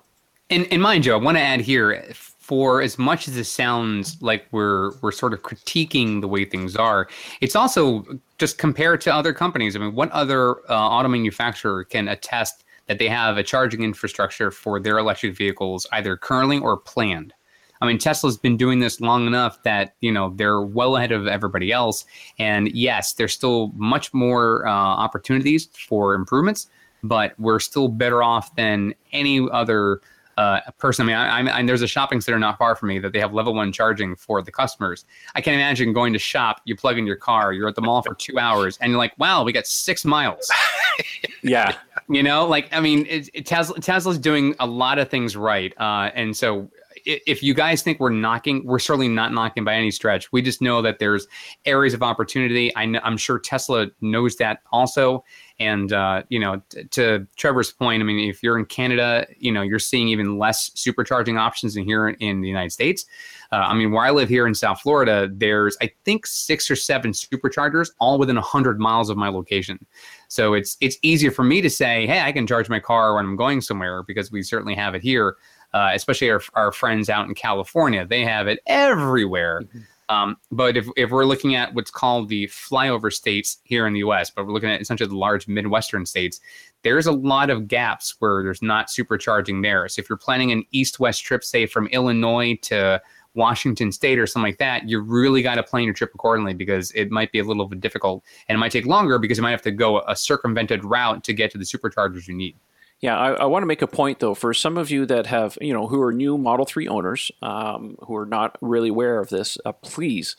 [0.49, 4.22] And, and mind you, I want to add here, for as much as it sounds
[4.22, 7.09] like we're we're sort of critiquing the way things are,
[7.41, 8.05] it's also
[8.38, 9.76] just compared to other companies.
[9.76, 14.49] I mean, what other uh, auto manufacturer can attest that they have a charging infrastructure
[14.49, 17.34] for their electric vehicles, either currently or planned?
[17.82, 21.27] I mean, Tesla's been doing this long enough that you know they're well ahead of
[21.27, 22.05] everybody else.
[22.39, 26.67] And yes, there's still much more uh, opportunities for improvements,
[27.03, 30.01] but we're still better off than any other
[30.38, 31.03] uh, person.
[31.03, 31.15] I mean,
[31.49, 33.71] I, I, there's a shopping center not far from me that they have level one
[33.71, 35.05] charging for the customers.
[35.36, 38.01] I can't imagine going to shop, you plug in your car, you're at the mall
[38.01, 40.49] for two hours, and you're like, wow, we got six miles.
[41.43, 41.75] yeah.
[42.09, 45.73] You know, like, I mean, it, it, Tesla, Tesla's doing a lot of things right.
[45.77, 46.69] Uh, and so
[47.05, 50.31] if you guys think we're knocking, we're certainly not knocking by any stretch.
[50.31, 51.27] We just know that there's
[51.65, 52.75] areas of opportunity.
[52.75, 55.23] I am sure Tesla knows that also.
[55.59, 59.51] And uh, you know, t- to Trevor's point, I mean, if you're in Canada, you
[59.51, 63.05] know, you're seeing even less supercharging options than here in, in the United States.
[63.51, 66.75] Uh, I mean, where I live here in South Florida, there's I think six or
[66.75, 69.85] seven superchargers, all within hundred miles of my location.
[70.29, 73.25] So it's it's easier for me to say, hey, I can charge my car when
[73.25, 75.35] I'm going somewhere because we certainly have it here
[75.74, 78.05] uh, especially our, our friends out in California.
[78.05, 79.61] They have it everywhere.
[79.61, 79.80] Mm-hmm.
[80.09, 83.99] Um, but if, if we're looking at what's called the flyover states here in the
[83.99, 86.41] US, but we're looking at essentially the large Midwestern states,
[86.84, 89.88] there's a lot of gaps where there's not supercharging there.
[89.88, 93.01] So if you're planning an east west trip, say from Illinois to
[93.36, 96.91] Washington State or something like that, you really got to plan your trip accordingly because
[96.91, 99.51] it might be a little bit difficult and it might take longer because you might
[99.51, 102.57] have to go a circumvented route to get to the superchargers you need.
[103.01, 104.35] Yeah, I, I, want to make a point though.
[104.35, 107.97] For some of you that have, you know, who are new Model 3 owners, um,
[108.05, 110.35] who are not really aware of this, uh, please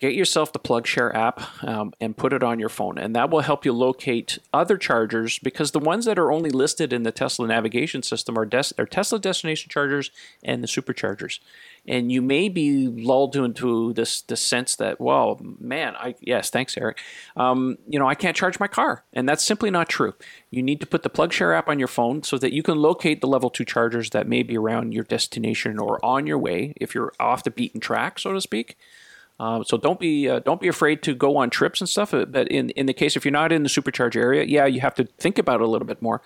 [0.00, 2.96] get yourself the PlugShare app um, and put it on your phone.
[2.96, 6.92] And that will help you locate other chargers because the ones that are only listed
[6.92, 10.10] in the Tesla navigation system are, des- are Tesla destination chargers
[10.42, 11.38] and the superchargers.
[11.86, 16.76] And you may be lulled into this, this sense that, well, man, I yes, thanks,
[16.78, 16.98] Eric.
[17.36, 19.04] Um, you know, I can't charge my car.
[19.12, 20.14] And that's simply not true.
[20.50, 23.20] You need to put the PlugShare app on your phone so that you can locate
[23.20, 26.94] the level two chargers that may be around your destination or on your way if
[26.94, 28.78] you're off the beaten track, so to speak.
[29.40, 32.12] Uh, so don't be uh, don't be afraid to go on trips and stuff.
[32.12, 34.80] Uh, but in in the case if you're not in the supercharge area, yeah, you
[34.82, 36.20] have to think about it a little bit more.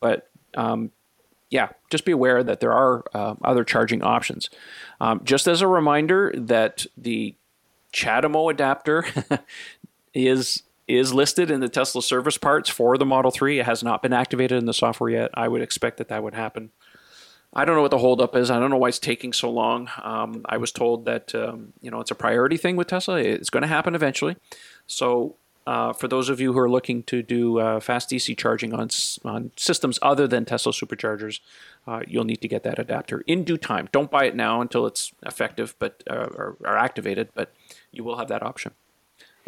[0.00, 0.90] But um,
[1.48, 4.50] yeah, just be aware that there are uh, other charging options.
[5.00, 7.36] Um, just as a reminder that the
[7.92, 9.06] CHAdeMO adapter
[10.14, 13.60] is is listed in the Tesla service parts for the Model 3.
[13.60, 15.30] It has not been activated in the software yet.
[15.34, 16.72] I would expect that that would happen
[17.56, 18.50] I don't know what the holdup is.
[18.50, 19.88] I don't know why it's taking so long.
[20.02, 23.18] Um, I was told that um, you know it's a priority thing with Tesla.
[23.18, 24.36] It's going to happen eventually.
[24.86, 25.36] So
[25.66, 28.90] uh, for those of you who are looking to do uh, fast DC charging on
[29.24, 31.40] on systems other than Tesla superchargers,
[31.86, 33.88] uh, you'll need to get that adapter in due time.
[33.90, 37.30] Don't buy it now until it's effective, but uh, or, or activated.
[37.34, 37.54] But
[37.90, 38.72] you will have that option.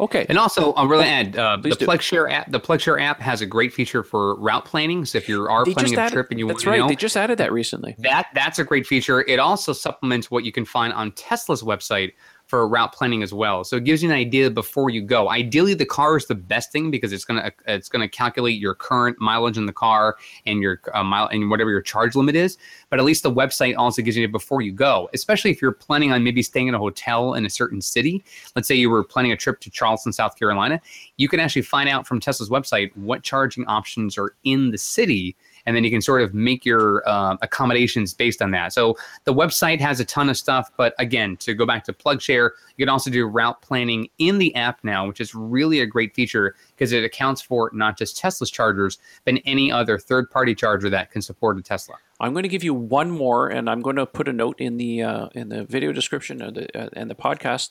[0.01, 0.25] Okay.
[0.29, 1.85] And also, I'll really add uh, the do.
[1.85, 2.49] PlugShare app.
[2.51, 5.03] The PlugShare app has a great feature for route planning.
[5.05, 6.79] So if you are They planning a added- trip and you that's you right.
[6.79, 7.95] know, They just added that recently.
[7.99, 9.21] that that's a great feature.
[9.27, 12.13] It also supplements what you can find on Tesla's website
[12.49, 13.63] for route planning as well.
[13.63, 15.29] So it gives you an idea before you go.
[15.29, 19.21] Ideally, the car is the best thing because it's gonna it's gonna calculate your current
[19.21, 22.57] mileage in the car and your uh, mile and whatever your charge limit is.
[22.89, 25.71] But at least the website also gives you it before you go, especially if you're
[25.71, 28.23] planning on maybe staying in a hotel in a certain city.
[28.55, 30.81] Let's say you were planning a trip to Charleston, South Carolina.
[31.17, 35.35] You can actually find out from Tesla's website what charging options are in the city
[35.65, 38.73] and then you can sort of make your uh, accommodations based on that.
[38.73, 42.51] So the website has a ton of stuff, but again, to go back to PlugShare,
[42.77, 46.13] you can also do route planning in the app now, which is really a great
[46.15, 51.11] feature because it accounts for not just Tesla's chargers, but any other third-party charger that
[51.11, 51.95] can support a Tesla.
[52.19, 54.77] I'm going to give you one more, and I'm going to put a note in
[54.77, 57.69] the uh, in the video description of the, uh, and the podcast.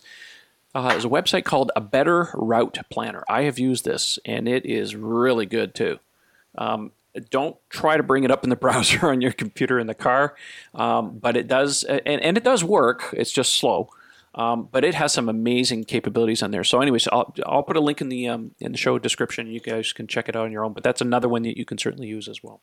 [0.74, 3.24] Uh, there's a website called A Better Route Planner.
[3.28, 5.98] I have used this, and it is really good too.
[6.56, 9.94] Um, don't try to bring it up in the browser on your computer in the
[9.94, 10.34] car,
[10.74, 13.14] um, but it does, and, and it does work.
[13.16, 13.90] It's just slow,
[14.34, 16.64] um, but it has some amazing capabilities on there.
[16.64, 19.48] So, anyways, I'll, I'll put a link in the um, in the show description.
[19.48, 20.72] You guys can check it out on your own.
[20.72, 22.60] But that's another one that you can certainly use as well.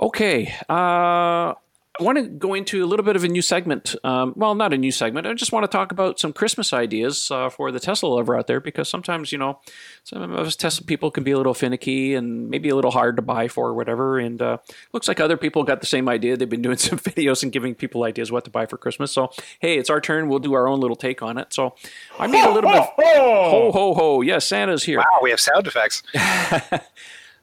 [0.00, 0.54] Okay.
[0.68, 1.54] Uh,
[1.98, 3.94] I want to go into a little bit of a new segment.
[4.04, 5.26] Um, well, not a new segment.
[5.26, 8.46] I just want to talk about some Christmas ideas uh, for the Tesla lover out
[8.46, 9.60] there because sometimes, you know,
[10.04, 13.16] some of us Tesla people can be a little finicky and maybe a little hard
[13.16, 14.18] to buy for or whatever.
[14.18, 14.58] And uh,
[14.92, 16.36] looks like other people got the same idea.
[16.36, 19.10] They've been doing some videos and giving people ideas what to buy for Christmas.
[19.10, 19.30] So,
[19.60, 20.28] hey, it's our turn.
[20.28, 21.52] We'll do our own little take on it.
[21.54, 21.74] So
[22.18, 24.20] I made a little bit of ho, ho, ho.
[24.20, 24.98] Yes, Santa's here.
[24.98, 26.02] Wow, we have sound effects.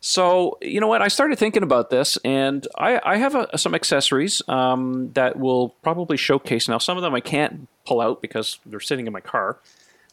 [0.05, 1.01] So you know what?
[1.01, 5.69] I started thinking about this, and I, I have a, some accessories um, that will
[5.81, 6.67] probably showcase.
[6.67, 9.59] Now, some of them I can't pull out because they're sitting in my car.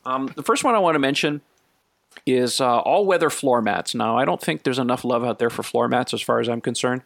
[0.05, 1.41] Um, the first one I want to mention
[2.25, 3.93] is uh, all-weather floor mats.
[3.93, 6.49] Now, I don't think there's enough love out there for floor mats, as far as
[6.49, 7.03] I'm concerned.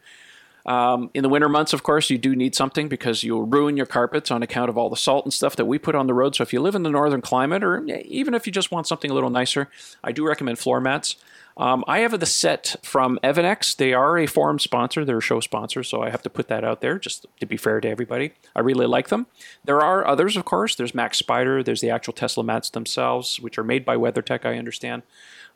[0.67, 3.87] Um, in the winter months, of course, you do need something because you'll ruin your
[3.87, 6.35] carpets on account of all the salt and stuff that we put on the road.
[6.35, 9.09] So if you live in the northern climate, or even if you just want something
[9.09, 9.69] a little nicer,
[10.03, 11.15] I do recommend floor mats.
[11.57, 13.75] Um, I have the set from Evannex.
[13.75, 16.65] They are a forum sponsor, they're a show sponsor, so I have to put that
[16.65, 18.33] out there just to be fair to everybody.
[18.55, 19.27] I really like them.
[19.63, 20.75] There are others, of course.
[20.75, 25.03] There's MAXpider, there's the actual Tesla mats themselves, which are made by WeatherTech, I understand.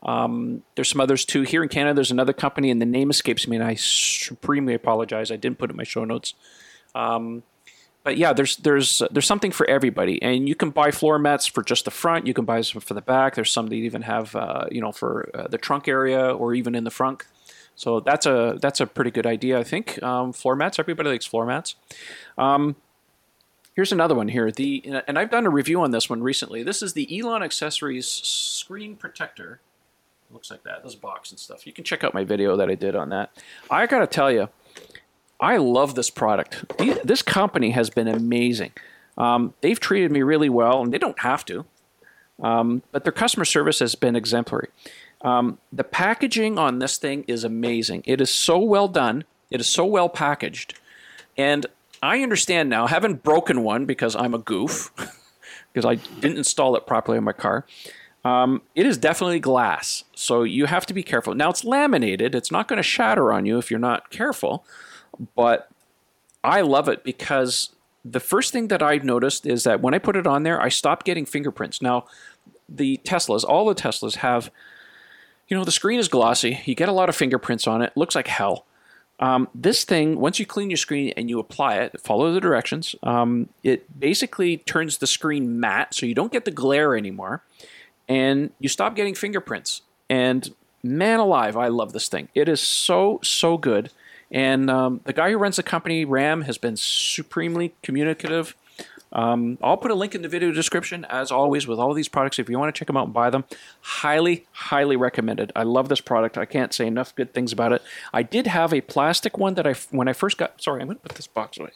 [0.02, 1.42] Um, there's some others too.
[1.42, 5.30] Here in Canada, there's another company, and the name escapes me, and I supremely apologize.
[5.30, 6.32] I didn't put it in my show notes.
[6.94, 7.42] Um,
[8.02, 11.62] but yeah, there's there's there's something for everybody, and you can buy floor mats for
[11.62, 12.26] just the front.
[12.26, 13.34] You can buy some for the back.
[13.34, 16.74] There's some that even have uh, you know for uh, the trunk area or even
[16.74, 17.24] in the front.
[17.74, 20.02] So that's a that's a pretty good idea, I think.
[20.02, 20.78] Um, floor mats.
[20.78, 21.76] Everybody likes floor mats.
[22.38, 22.76] Um,
[23.74, 24.50] here's another one here.
[24.50, 26.62] The and I've done a review on this one recently.
[26.62, 29.60] This is the Elon Accessories screen protector.
[30.30, 30.84] looks like that.
[30.84, 31.66] This box and stuff.
[31.66, 33.30] You can check out my video that I did on that.
[33.70, 34.48] I gotta tell you.
[35.40, 36.64] I love this product.
[37.04, 38.72] This company has been amazing.
[39.16, 41.64] Um, they've treated me really well, and they don't have to.
[42.42, 44.68] Um, but their customer service has been exemplary.
[45.22, 48.02] Um, the packaging on this thing is amazing.
[48.06, 49.24] It is so well done.
[49.50, 50.78] It is so well packaged.
[51.36, 51.66] And
[52.02, 54.90] I understand now, haven't broken one because I'm a goof,
[55.72, 57.66] because I didn't install it properly in my car.
[58.24, 61.34] Um, it is definitely glass, so you have to be careful.
[61.34, 64.64] Now it's laminated; it's not going to shatter on you if you're not careful.
[65.34, 65.70] But
[66.42, 67.70] I love it because
[68.04, 70.68] the first thing that I've noticed is that when I put it on there, I
[70.68, 71.82] stopped getting fingerprints.
[71.82, 72.06] Now,
[72.68, 74.50] the Teslas, all the Teslas have,
[75.48, 76.60] you know, the screen is glossy.
[76.64, 77.92] You get a lot of fingerprints on it.
[77.96, 78.66] Looks like hell.
[79.18, 82.94] Um, this thing, once you clean your screen and you apply it, follow the directions,
[83.02, 87.42] um, it basically turns the screen matte so you don't get the glare anymore
[88.08, 89.82] and you stop getting fingerprints.
[90.08, 90.52] And
[90.82, 92.28] man alive, I love this thing.
[92.34, 93.90] It is so, so good.
[94.30, 98.54] And um, the guy who runs the company, Ram, has been supremely communicative.
[99.12, 102.38] Um, I'll put a link in the video description, as always, with all these products.
[102.38, 103.44] If you want to check them out and buy them,
[103.80, 105.50] highly, highly recommended.
[105.56, 106.38] I love this product.
[106.38, 107.82] I can't say enough good things about it.
[108.12, 110.62] I did have a plastic one that I, when I first got.
[110.62, 111.70] Sorry, I'm going to put this box away.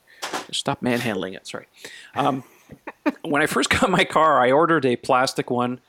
[0.53, 1.47] Stop manhandling it.
[1.47, 1.67] Sorry.
[2.15, 2.45] Um,
[3.23, 5.81] when I first got my car, I ordered a plastic one.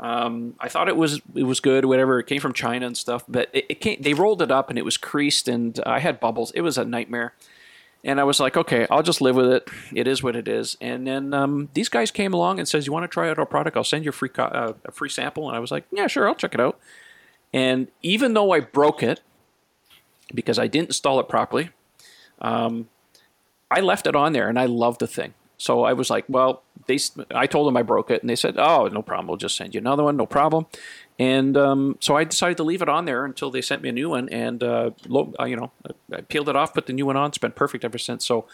[0.00, 2.18] Um, I thought it was it was good, whatever.
[2.18, 4.00] It came from China and stuff, but it, it came.
[4.00, 6.50] They rolled it up and it was creased, and I had bubbles.
[6.52, 7.34] It was a nightmare.
[8.02, 9.68] And I was like, okay, I'll just live with it.
[9.94, 10.78] It is what it is.
[10.80, 13.44] And then um, these guys came along and says, you want to try out our
[13.44, 13.76] product?
[13.76, 15.48] I'll send you a free co- uh, a free sample.
[15.48, 16.78] And I was like, yeah, sure, I'll check it out.
[17.52, 19.20] And even though I broke it
[20.34, 21.70] because I didn't install it properly,
[22.40, 22.88] um,
[23.70, 25.34] I left it on there and I loved the thing.
[25.58, 26.62] So I was like, well,
[26.96, 27.24] they.
[27.34, 29.26] I told them I broke it, and they said, oh, no problem.
[29.28, 30.66] We'll just send you another one, no problem.
[31.18, 33.92] And um, so I decided to leave it on there until they sent me a
[33.92, 35.70] new one, and uh, lo- uh, you know,
[36.12, 37.28] I peeled it off, put the new one on.
[37.28, 38.24] It's been perfect ever since.
[38.24, 38.46] So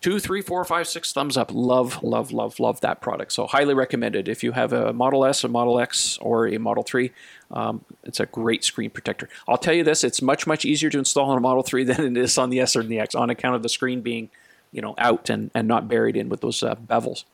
[0.00, 1.50] two, three, four, five, six thumbs up.
[1.52, 3.32] Love, love, love, love that product.
[3.32, 4.28] So highly recommended.
[4.28, 7.10] If you have a Model S, a Model X, or a Model 3,
[7.50, 9.28] um, it's a great screen protector.
[9.48, 12.16] I'll tell you this: it's much, much easier to install on a Model 3 than
[12.16, 14.30] it is on the S or the X, on account of the screen being,
[14.70, 17.24] you know, out and, and not buried in with those uh, bevels.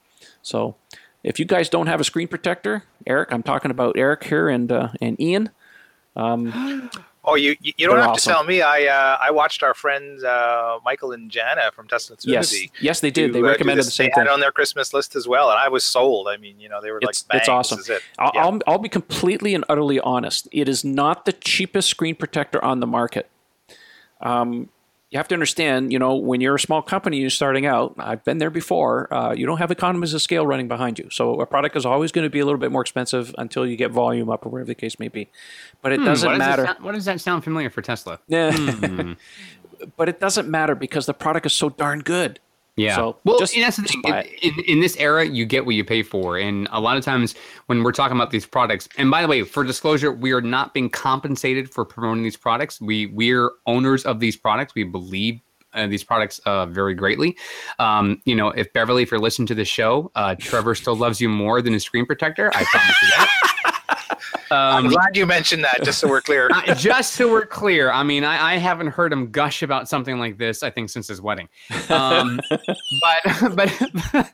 [0.42, 0.76] So
[1.22, 4.70] if you guys don't have a screen protector, Eric, I'm talking about Eric here and
[4.72, 5.50] uh, and Ian.
[6.16, 6.90] Um,
[7.24, 8.30] oh, you you, don't have awesome.
[8.30, 8.60] to tell me.
[8.60, 13.00] I uh, I watched our friends uh, Michael and Jana from Tesla and yes, yes,
[13.00, 13.28] they did.
[13.28, 14.18] do, They uh, recommended the same they thing.
[14.24, 16.28] had it on their Christmas list as well, and I was sold.
[16.28, 17.78] I mean, you know, they were It's- like, it's awesome.
[17.78, 18.02] This is it.
[18.18, 18.44] I'll, Yeah.
[18.44, 20.48] I'll, I'll be completely and utterly honest.
[20.52, 23.30] It is not the cheapest screen protector on the market.
[24.20, 24.68] Um,
[25.12, 27.94] you have to understand, you know, when you're a small company, you're starting out.
[27.98, 29.12] I've been there before.
[29.12, 32.12] Uh, you don't have economies of scale running behind you, so a product is always
[32.12, 34.66] going to be a little bit more expensive until you get volume up or whatever
[34.68, 35.28] the case may be.
[35.82, 36.64] But it Hmm, doesn't why does it matter.
[36.64, 38.20] sound- why does that sound familiar for Tesla?
[38.26, 38.52] Yeah.
[38.56, 39.12] Hmm.
[39.98, 42.40] but it doesn't matter because the product is so darn good.
[42.76, 42.96] Yeah.
[42.96, 44.02] So well, just- and that's the thing.
[44.04, 46.38] In, in, in this era, you get what you pay for.
[46.38, 47.34] And a lot of times
[47.66, 50.72] when we're talking about these products, and by the way, for disclosure, we are not
[50.72, 52.80] being compensated for promoting these products.
[52.80, 54.74] We we're owners of these products.
[54.74, 55.40] We believe
[55.74, 57.36] uh, these products uh, very greatly.
[57.78, 61.20] Um, you know, if Beverly, if you're listening to the show, uh, Trevor still loves
[61.20, 62.50] you more than his screen protector.
[62.54, 63.48] I promise you that.
[64.50, 66.50] I'm Um, glad you mentioned that, just so we're clear.
[66.76, 70.38] just so we're clear, I mean, I, I haven't heard him gush about something like
[70.38, 70.62] this.
[70.62, 71.48] I think since his wedding,
[71.88, 74.30] um, but but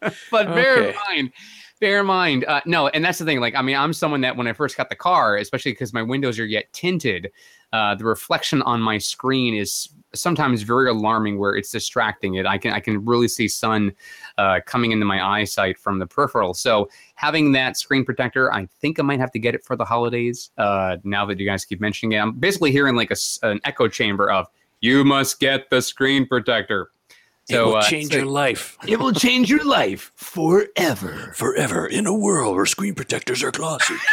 [0.30, 1.32] but bear in mind,
[1.80, 3.40] bear in mind, uh, no, and that's the thing.
[3.40, 6.02] Like, I mean, I'm someone that when I first got the car, especially because my
[6.02, 7.30] windows are yet tinted,
[7.72, 12.34] uh, the reflection on my screen is sometimes very alarming, where it's distracting.
[12.36, 13.92] It I can I can really see sun
[14.38, 16.54] uh, coming into my eyesight from the peripheral.
[16.54, 19.84] So having that screen protector, I think I might have to get it for the
[19.84, 20.50] holidays.
[20.58, 23.88] Uh, now that you guys keep mentioning it, I'm basically hearing like a, an echo
[23.88, 24.46] chamber of
[24.80, 26.90] "You must get the screen protector."
[27.48, 31.32] it will uh, change so- your life It will change your life forever.
[31.34, 33.94] forever in a world where screen protectors are glossy.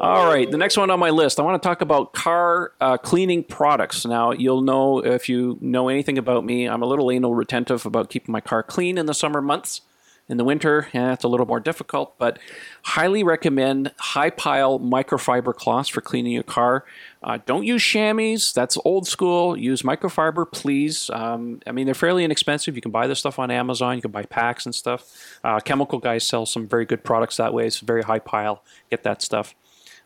[0.00, 2.96] All right, the next one on my list, I want to talk about car uh,
[2.96, 4.06] cleaning products.
[4.06, 8.08] Now, you'll know if you know anything about me, I'm a little anal retentive about
[8.08, 9.82] keeping my car clean in the summer months.
[10.26, 12.38] In the winter, yeah, it's a little more difficult, but
[12.84, 16.86] highly recommend high pile microfiber cloths for cleaning your car.
[17.22, 19.54] Uh, don't use chamois, that's old school.
[19.54, 21.10] Use microfiber, please.
[21.12, 22.74] Um, I mean, they're fairly inexpensive.
[22.74, 25.38] You can buy this stuff on Amazon, you can buy packs and stuff.
[25.44, 27.66] Uh, chemical guys sell some very good products that way.
[27.66, 28.62] It's very high pile.
[28.88, 29.54] Get that stuff.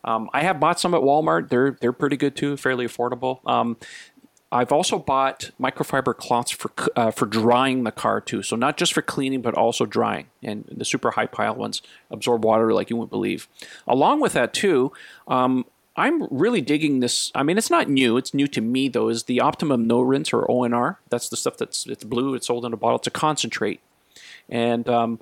[0.05, 1.49] Um, I have bought some at Walmart.
[1.49, 3.41] They're they're pretty good too, fairly affordable.
[3.47, 3.77] Um,
[4.53, 8.43] I've also bought microfiber cloths for uh, for drying the car too.
[8.43, 10.27] So not just for cleaning, but also drying.
[10.43, 13.49] And the super high pile ones absorb water like you wouldn't believe.
[13.89, 14.93] Along with that too,
[15.27, 15.65] um,
[15.97, 17.33] I'm really digging this.
[17.35, 18.17] I mean, it's not new.
[18.17, 19.09] It's new to me though.
[19.09, 20.99] Is the Optimum No Rinse or ONR?
[21.09, 22.35] That's the stuff that's it's blue.
[22.35, 22.99] It's sold in a bottle.
[22.99, 23.81] It's a concentrate,
[24.49, 25.19] and um,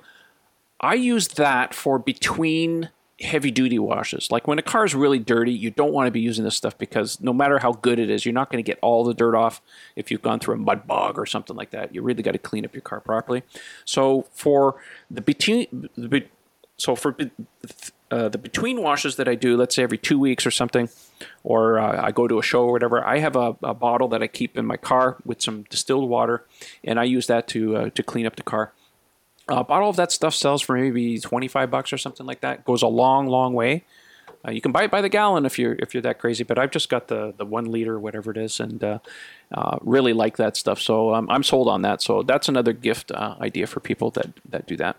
[0.79, 2.89] I use that for between
[3.21, 4.31] heavy duty washes.
[4.31, 6.77] Like when a car is really dirty, you don't want to be using this stuff
[6.77, 9.35] because no matter how good it is, you're not going to get all the dirt
[9.35, 9.61] off
[9.95, 11.93] if you've gone through a mud bog or something like that.
[11.93, 13.43] You really got to clean up your car properly.
[13.85, 14.75] So for
[15.09, 16.25] the between the
[16.77, 17.15] so for
[18.09, 20.89] uh, the between washes that I do, let's say every two weeks or something,
[21.43, 24.23] or uh, I go to a show or whatever, I have a, a bottle that
[24.23, 26.45] I keep in my car with some distilled water,
[26.83, 28.73] and I use that to uh, to clean up the car.
[29.49, 32.63] A bottle of that stuff sells for maybe twenty five bucks or something like that.
[32.65, 33.83] Goes a long, long way.
[34.45, 36.57] Uh, you can buy it by the gallon if you're if you're that crazy, but
[36.57, 38.99] I've just got the the one liter, whatever it is, and uh,
[39.53, 40.79] uh, really like that stuff.
[40.79, 42.01] So um, I'm sold on that.
[42.01, 44.97] So that's another gift uh, idea for people that that do that.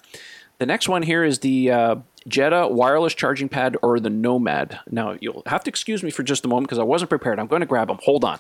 [0.58, 1.96] The next one here is the uh,
[2.28, 4.78] Jeda wireless charging pad or the Nomad.
[4.90, 7.38] Now you'll have to excuse me for just a moment because I wasn't prepared.
[7.38, 7.98] I'm going to grab them.
[8.04, 8.38] Hold on.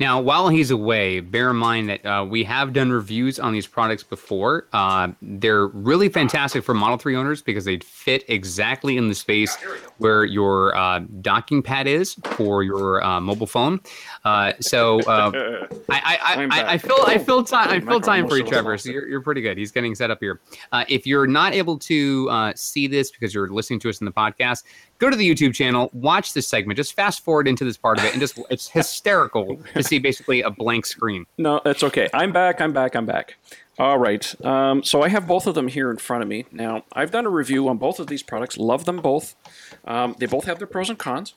[0.00, 3.66] Now, while he's away, bear in mind that uh, we have done reviews on these
[3.66, 4.68] products before.
[4.72, 9.56] Uh, they're really fantastic for Model 3 owners because they fit exactly in the space
[9.98, 13.80] where your uh, docking pad is for your uh, mobile phone.
[14.24, 18.36] Uh, so uh, I, I, I, I, feel I feel time I feel time for
[18.36, 18.78] you, Trevor.
[18.78, 19.58] So you're, you're pretty good.
[19.58, 20.40] He's getting set up here.
[20.88, 24.62] if you're not able to see this because you're listening to us in the podcast,
[24.98, 28.04] go to the YouTube channel, watch this segment, just fast forward into this part of
[28.04, 31.26] it, and just it's hysterical to see basically a blank screen.
[31.36, 32.08] No, that's okay.
[32.12, 32.60] I'm back.
[32.60, 32.94] I'm back.
[32.94, 33.36] I'm back.
[33.78, 34.44] All right.
[34.44, 36.46] Um, so I have both of them here in front of me.
[36.50, 38.58] Now, I've done a review on both of these products.
[38.58, 39.36] Love them both.
[39.84, 41.34] Um, they both have their pros and cons.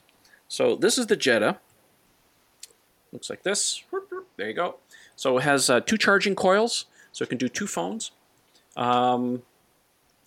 [0.48, 1.58] So this is the Jeda.
[3.14, 3.84] Looks like this.
[4.38, 4.78] There you go.
[5.16, 8.12] So it has uh, two charging coils, so it can do two phones.
[8.76, 9.44] Um,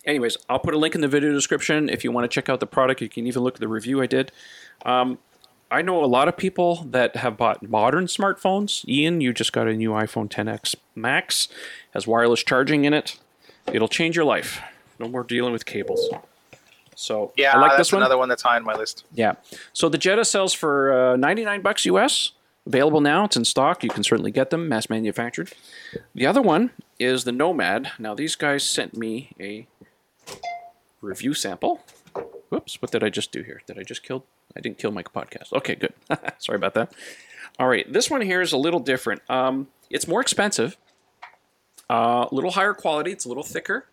[0.06, 2.60] anyways, I'll put a link in the video description if you want to check out
[2.60, 3.00] the product.
[3.00, 4.32] You can even look at the review I did.
[4.84, 5.18] Um,
[5.70, 8.86] I know a lot of people that have bought modern smartphones.
[8.88, 11.48] Ian, you just got a new iPhone 10x Max,
[11.92, 13.18] has wireless charging in it.
[13.72, 14.60] It'll change your life.
[14.98, 16.08] No more dealing with cables.
[16.94, 18.02] So yeah, I like that's this one.
[18.02, 19.04] another one that's high on my list.
[19.12, 19.34] Yeah.
[19.72, 22.32] So the Jeda sells for uh, 99 bucks US.
[22.66, 23.24] Available now.
[23.24, 23.84] It's in stock.
[23.84, 25.52] You can certainly get them, mass manufactured.
[26.14, 27.92] The other one is the Nomad.
[27.98, 29.66] Now these guys sent me a
[31.04, 31.80] review sample.
[32.48, 33.62] Whoops, what did I just do here?
[33.66, 34.24] Did I just kill?
[34.56, 35.52] I didn't kill my podcast.
[35.52, 35.94] Okay, good.
[36.38, 36.92] Sorry about that.
[37.58, 39.22] All right, this one here is a little different.
[39.28, 40.76] Um, it's more expensive,
[41.88, 43.12] a uh, little higher quality.
[43.12, 43.86] It's a little thicker.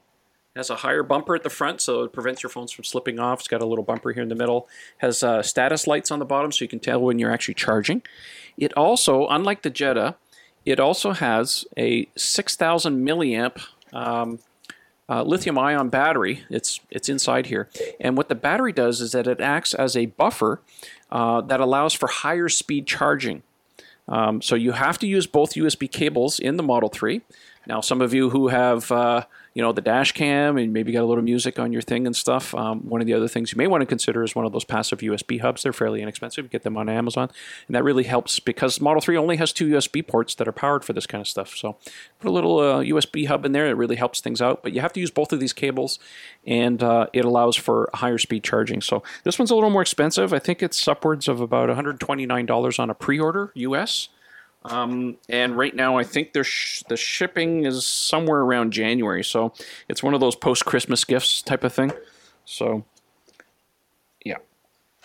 [0.56, 3.20] It has a higher bumper at the front, so it prevents your phones from slipping
[3.20, 3.40] off.
[3.40, 4.68] It's got a little bumper here in the middle.
[4.98, 8.02] Has uh, status lights on the bottom, so you can tell when you're actually charging.
[8.58, 10.16] It also, unlike the Jeda,
[10.66, 13.62] it also has a 6,000 milliamp
[13.94, 14.40] um,
[15.12, 16.44] uh, lithium ion battery.
[16.50, 20.06] It's it's inside here, and what the battery does is that it acts as a
[20.06, 20.62] buffer
[21.12, 23.44] uh, that allows for higher speed charging.
[24.08, 27.22] Um, so you have to use both USB cables in the Model 3.
[27.68, 31.04] Now, some of you who have uh, you know the dash cam and maybe got
[31.04, 32.56] a little music on your thing and stuff.
[32.56, 34.64] Um, one of the other things you may want to consider is one of those
[34.64, 35.64] passive USB hubs.
[35.64, 36.50] They're fairly inexpensive.
[36.50, 37.30] Get them on Amazon,
[37.68, 40.86] and that really helps because Model 3 only has two USB ports that are powered
[40.86, 41.56] for this kind of stuff.
[41.56, 41.78] So
[42.20, 43.68] put a little uh, USB hub in there.
[43.68, 44.64] It really helps things out.
[44.64, 46.00] But you have to use both of these cables,
[46.46, 48.82] and uh, it allows for higher speed charging.
[48.82, 50.34] So this one's a little more expensive.
[50.34, 54.10] I think it's upwards of about $129 on a pre-order US.
[54.64, 59.24] Um, and right now, I think sh- the shipping is somewhere around January.
[59.24, 59.54] So
[59.88, 61.92] it's one of those post Christmas gifts type of thing.
[62.46, 62.86] So,
[64.24, 64.38] yeah.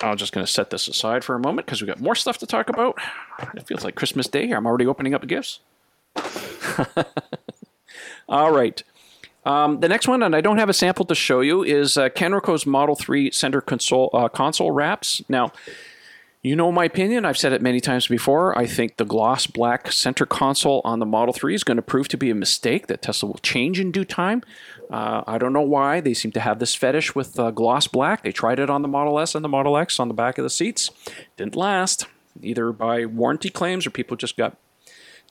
[0.02, 2.38] I'm just going to set this aside for a moment because we got more stuff
[2.38, 2.98] to talk about.
[3.54, 4.56] It feels like Christmas Day here.
[4.56, 5.60] I'm already opening up gifts.
[8.28, 8.82] All right.
[9.46, 12.08] Um, the next one, and I don't have a sample to show you, is uh,
[12.08, 15.22] Kenroco's Model 3 center console, uh, console wraps.
[15.28, 15.52] Now,
[16.46, 17.24] you know my opinion.
[17.24, 18.56] I've said it many times before.
[18.56, 22.06] I think the gloss black center console on the Model 3 is going to prove
[22.08, 24.42] to be a mistake that Tesla will change in due time.
[24.88, 26.00] Uh, I don't know why.
[26.00, 28.22] They seem to have this fetish with uh, gloss black.
[28.22, 30.44] They tried it on the Model S and the Model X on the back of
[30.44, 30.90] the seats.
[31.36, 32.06] Didn't last,
[32.40, 34.56] either by warranty claims or people just got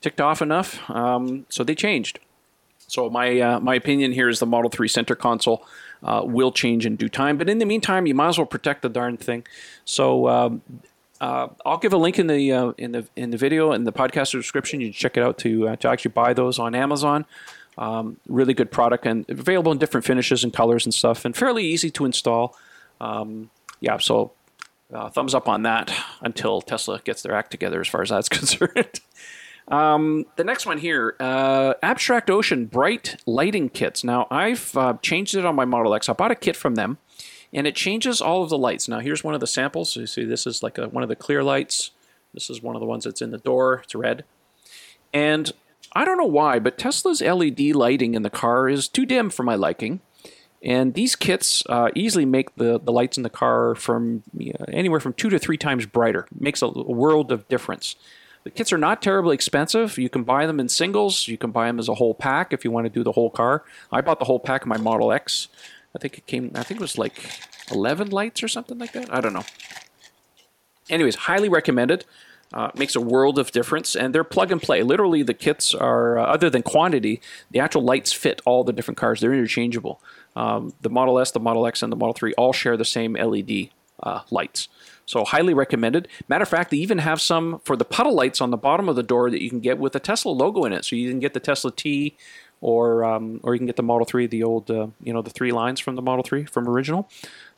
[0.02, 0.88] ticked off enough.
[0.90, 2.18] Um, so they changed.
[2.88, 5.66] So my uh, my opinion here is the Model 3 center console
[6.02, 7.38] uh, will change in due time.
[7.38, 9.46] But in the meantime, you might as well protect the darn thing.
[9.86, 10.62] So um,
[11.20, 13.92] uh, I'll give a link in the uh, in the in the video and the
[13.92, 14.80] podcast description.
[14.80, 17.24] You can check it out to uh, to actually buy those on Amazon.
[17.78, 21.64] Um, really good product and available in different finishes and colors and stuff, and fairly
[21.64, 22.56] easy to install.
[23.00, 23.50] Um,
[23.80, 24.32] yeah, so
[24.92, 25.92] uh, thumbs up on that
[26.22, 29.00] until Tesla gets their act together as far as that's concerned.
[29.68, 34.02] um, the next one here, uh, Abstract Ocean bright lighting kits.
[34.04, 36.08] Now I've uh, changed it on my Model X.
[36.08, 36.98] I bought a kit from them
[37.52, 38.88] and it changes all of the lights.
[38.88, 39.92] Now here's one of the samples.
[39.92, 41.90] So you see this is like a, one of the clear lights.
[42.34, 43.80] This is one of the ones that's in the door.
[43.84, 44.24] It's red.
[45.12, 45.52] And
[45.94, 49.42] I don't know why, but Tesla's LED lighting in the car is too dim for
[49.42, 50.00] my liking.
[50.62, 55.00] And these kits uh, easily make the, the lights in the car from uh, anywhere
[55.00, 56.26] from two to three times brighter.
[56.38, 57.96] Makes a, a world of difference.
[58.44, 59.98] The kits are not terribly expensive.
[59.98, 61.28] You can buy them in singles.
[61.28, 63.30] You can buy them as a whole pack if you want to do the whole
[63.30, 63.64] car.
[63.90, 65.48] I bought the whole pack in my Model X.
[65.96, 67.40] I think it came, I think it was like
[67.72, 69.12] 11 lights or something like that.
[69.12, 69.44] I don't know.
[70.90, 72.04] Anyways, highly recommended.
[72.54, 74.80] Uh, makes a world of difference, and they're plug and play.
[74.82, 77.20] Literally, the kits are, uh, other than quantity,
[77.50, 79.20] the actual lights fit all the different cars.
[79.20, 80.00] They're interchangeable.
[80.36, 83.14] Um, the Model S, the Model X, and the Model 3 all share the same
[83.14, 83.70] LED
[84.00, 84.68] uh, lights.
[85.06, 86.06] So, highly recommended.
[86.28, 88.94] Matter of fact, they even have some for the puddle lights on the bottom of
[88.94, 90.84] the door that you can get with the Tesla logo in it.
[90.84, 92.16] So, you can get the Tesla T
[92.60, 95.30] or um, or you can get the Model Three, the old uh, you know the
[95.30, 97.08] three lines from the Model Three from original.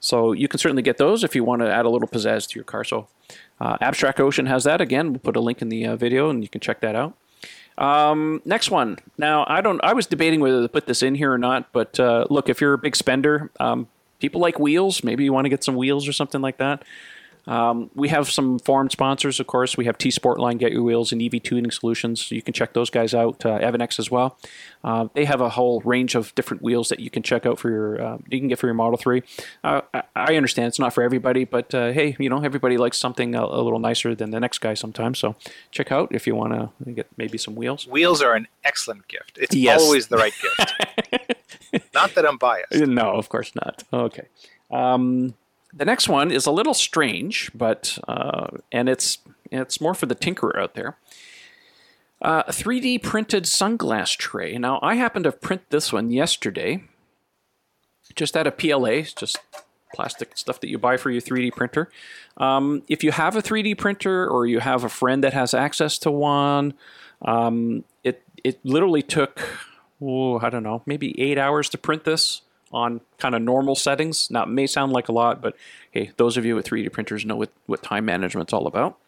[0.01, 2.55] So you can certainly get those if you want to add a little pizzazz to
[2.55, 2.85] your car.
[2.85, 3.09] So
[3.61, 4.81] uh, Abstract Ocean has that.
[4.81, 7.15] Again, we'll put a link in the uh, video and you can check that out.
[7.79, 8.99] Um, next one.
[9.17, 9.83] Now, I don't.
[9.85, 12.61] I was debating whether to put this in here or not, but uh, look, if
[12.61, 13.89] you're a big spender, um,
[14.19, 15.05] people like wheels.
[15.05, 16.83] Maybe you want to get some wheels or something like that.
[17.49, 19.77] Um, we have some foreign sponsors, of course.
[19.77, 22.31] We have T Sportline, Get Your Wheels, and EV Tuning Solutions.
[22.31, 23.45] You can check those guys out.
[23.45, 24.39] Uh, Evannex as well.
[24.85, 27.71] Uh, they have a whole range of different wheels that you can check out for
[27.71, 28.01] your.
[28.01, 29.23] Uh, you can get for your Model Three.
[29.65, 29.81] Uh,
[30.15, 33.43] I understand it's not for everybody, but uh, hey, you know everybody likes something a,
[33.43, 35.19] a, little nicer than the next guy sometimes.
[35.19, 35.35] So
[35.71, 36.53] check out if you want
[36.85, 37.87] to get maybe some wheels.
[37.87, 39.39] Wheels are an excellent gift.
[39.41, 39.81] It's yes.
[39.81, 41.85] always the right gift.
[41.95, 42.75] not that I'm biased.
[42.75, 43.85] No, of course not.
[43.91, 44.27] Okay.
[44.71, 45.35] Um,
[45.73, 49.19] the next one is a little strange, but uh, and it's
[49.51, 50.97] it's more for the tinkerer out there.
[52.21, 54.59] Uh, 3D printed sunglass tray.
[54.59, 56.85] Now I happened to print this one yesterday,
[58.15, 59.39] just out of PLA, just
[59.95, 61.91] plastic stuff that you buy for your 3D printer.
[62.37, 65.99] Um, if you have a 3D printer or you have a friend that has access
[65.99, 66.75] to one,
[67.23, 69.41] um, it it literally took
[70.01, 72.43] oh I don't know maybe eight hours to print this
[72.73, 74.31] on kind of normal settings.
[74.31, 75.57] Now, it may sound like a lot, but
[75.91, 78.99] hey, those of you with 3D printers know what, what time management's all about.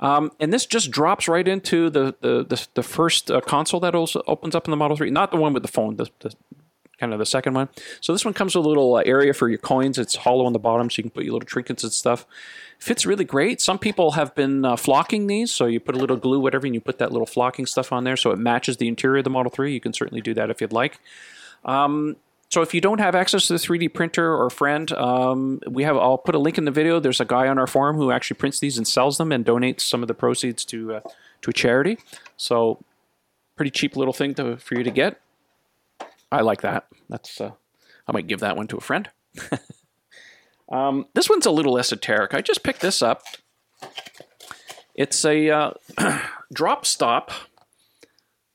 [0.00, 3.94] Um, and this just drops right into the the, the, the first uh, console that
[3.94, 6.34] also opens up in the Model 3, not the one with the phone, the, the
[6.98, 7.68] kind of the second one.
[8.00, 9.98] So this one comes with a little uh, area for your coins.
[9.98, 12.26] It's hollow on the bottom, so you can put your little trinkets and stuff.
[12.78, 13.60] Fits really great.
[13.60, 16.74] Some people have been uh, flocking these, so you put a little glue, whatever, and
[16.74, 19.30] you put that little flocking stuff on there, so it matches the interior of the
[19.30, 19.72] Model 3.
[19.72, 20.98] You can certainly do that if you'd like.
[21.64, 22.16] Um,
[22.54, 25.96] so if you don't have access to the 3D printer or friend, um, we have.
[25.96, 27.00] I'll put a link in the video.
[27.00, 29.80] There's a guy on our forum who actually prints these and sells them and donates
[29.80, 31.00] some of the proceeds to uh,
[31.42, 31.98] to a charity.
[32.36, 32.78] So
[33.56, 35.20] pretty cheap little thing to, for you to get.
[36.30, 36.86] I like that.
[37.08, 37.50] That's uh,
[38.06, 39.10] I might give that one to a friend.
[40.70, 42.34] um, this one's a little esoteric.
[42.34, 43.24] I just picked this up.
[44.94, 45.70] It's a uh,
[46.52, 47.32] drop stop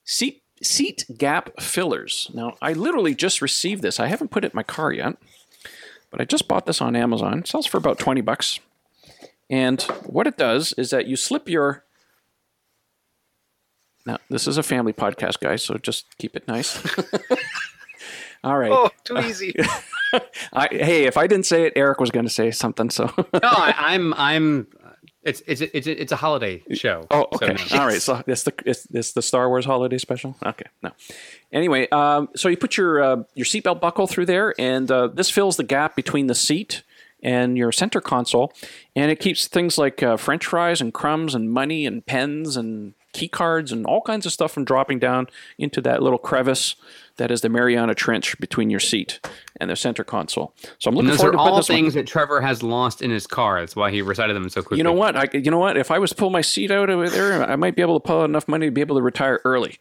[0.06, 2.30] seat seat gap fillers.
[2.34, 4.00] Now, I literally just received this.
[4.00, 5.18] I haven't put it in my car yet,
[6.12, 7.40] but I just bought this on Amazon.
[7.40, 8.60] It sells for about 20 bucks.
[9.50, 11.84] And what it does is that you slip your
[14.06, 16.82] Now, this is a family podcast, guys, so just keep it nice.
[18.44, 18.72] All right.
[18.72, 19.54] Oh, too easy.
[20.54, 22.90] I, hey, if I didn't say it, Eric was going to say something.
[22.90, 24.68] So no, I, I'm I'm
[25.24, 27.06] it's it's it's it's a holiday show.
[27.12, 27.58] Oh, okay.
[27.58, 27.82] So, no.
[27.82, 28.02] All right.
[28.02, 30.36] So it's the it's, it's, the Star Wars holiday special.
[30.46, 30.66] Okay.
[30.82, 30.92] No.
[31.52, 35.30] Anyway, um, so you put your uh, your seatbelt buckle through there, and uh, this
[35.30, 36.84] fills the gap between the seat
[37.22, 38.54] and your center console,
[38.96, 42.94] and it keeps things like uh, French fries and crumbs and money and pens and
[43.14, 46.76] key cards and all kinds of stuff from dropping down into that little crevice
[47.18, 49.20] that is the Mariana Trench between your seat
[49.60, 50.54] and the center console.
[50.80, 52.06] So I'm looking forward to all this things one.
[52.06, 53.60] that Trevor has lost in his car.
[53.60, 54.78] That's why he recited them so quickly.
[54.78, 55.16] You know what?
[55.16, 55.78] I, you know what?
[55.78, 58.08] If I was to pull my seat out of there, I might be able to
[58.08, 59.78] pull out enough money to be able to retire early.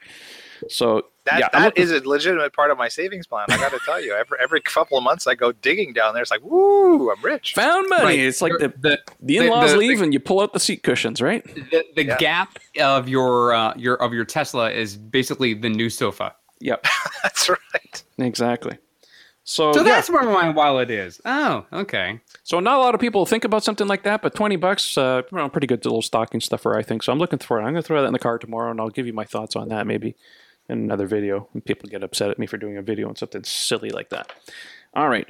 [0.69, 3.47] So that yeah, that is a legitimate part of my savings plan.
[3.49, 6.23] I got to tell you, every every couple of months I go digging down there.
[6.23, 7.55] It's like, woo, I'm rich.
[7.55, 8.05] Found money.
[8.05, 8.19] Right.
[8.19, 11.21] It's like the the, the in-laws leave the, and you pull out the seat cushions,
[11.21, 11.45] right?
[11.71, 12.17] The, the yeah.
[12.19, 16.35] gap of your uh, your of your Tesla is basically the new sofa.
[16.61, 16.87] Yep,
[17.23, 18.03] that's right.
[18.19, 18.79] Exactly.
[19.45, 21.23] So, so that's where my wallet is.
[21.25, 22.21] Oh, okay.
[22.43, 25.23] So not a lot of people think about something like that, but twenty bucks, uh,
[25.33, 27.03] well, pretty good little stocking stuffer, I think.
[27.03, 27.63] So I'm looking for it.
[27.63, 29.57] I'm going to throw that in the car tomorrow, and I'll give you my thoughts
[29.57, 30.17] on that maybe
[30.69, 31.49] in another video.
[31.55, 34.33] And people get upset at me for doing a video on something silly like that.
[34.95, 35.29] All right.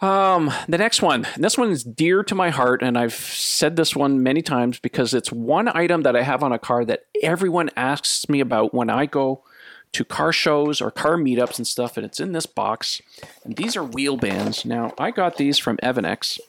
[0.00, 1.26] Um, the next one.
[1.36, 5.14] This one is dear to my heart, and I've said this one many times because
[5.14, 8.90] it's one item that I have on a car that everyone asks me about when
[8.90, 9.44] I go
[9.92, 13.00] to car shows or car meetups and stuff, and it's in this box.
[13.44, 14.64] And these are wheel bands.
[14.64, 16.40] Now, I got these from Evannex,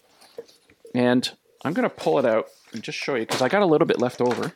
[0.93, 1.31] and
[1.63, 3.87] I'm going to pull it out and just show you because I got a little
[3.87, 4.53] bit left over.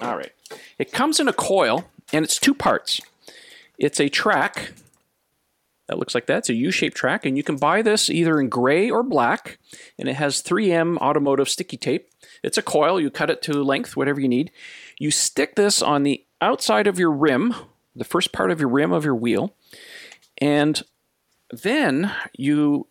[0.00, 0.32] All right.
[0.78, 3.00] It comes in a coil, and it's two parts.
[3.78, 4.72] It's a track
[5.88, 6.38] that looks like that.
[6.38, 9.58] It's a U-shaped track, and you can buy this either in gray or black,
[9.98, 12.10] and it has 3M automotive sticky tape.
[12.42, 13.00] It's a coil.
[13.00, 14.50] You cut it to length, whatever you need.
[14.98, 17.54] You stick this on the outside of your rim,
[17.96, 19.54] the first part of your rim of your wheel,
[20.40, 20.82] and
[21.50, 22.86] then you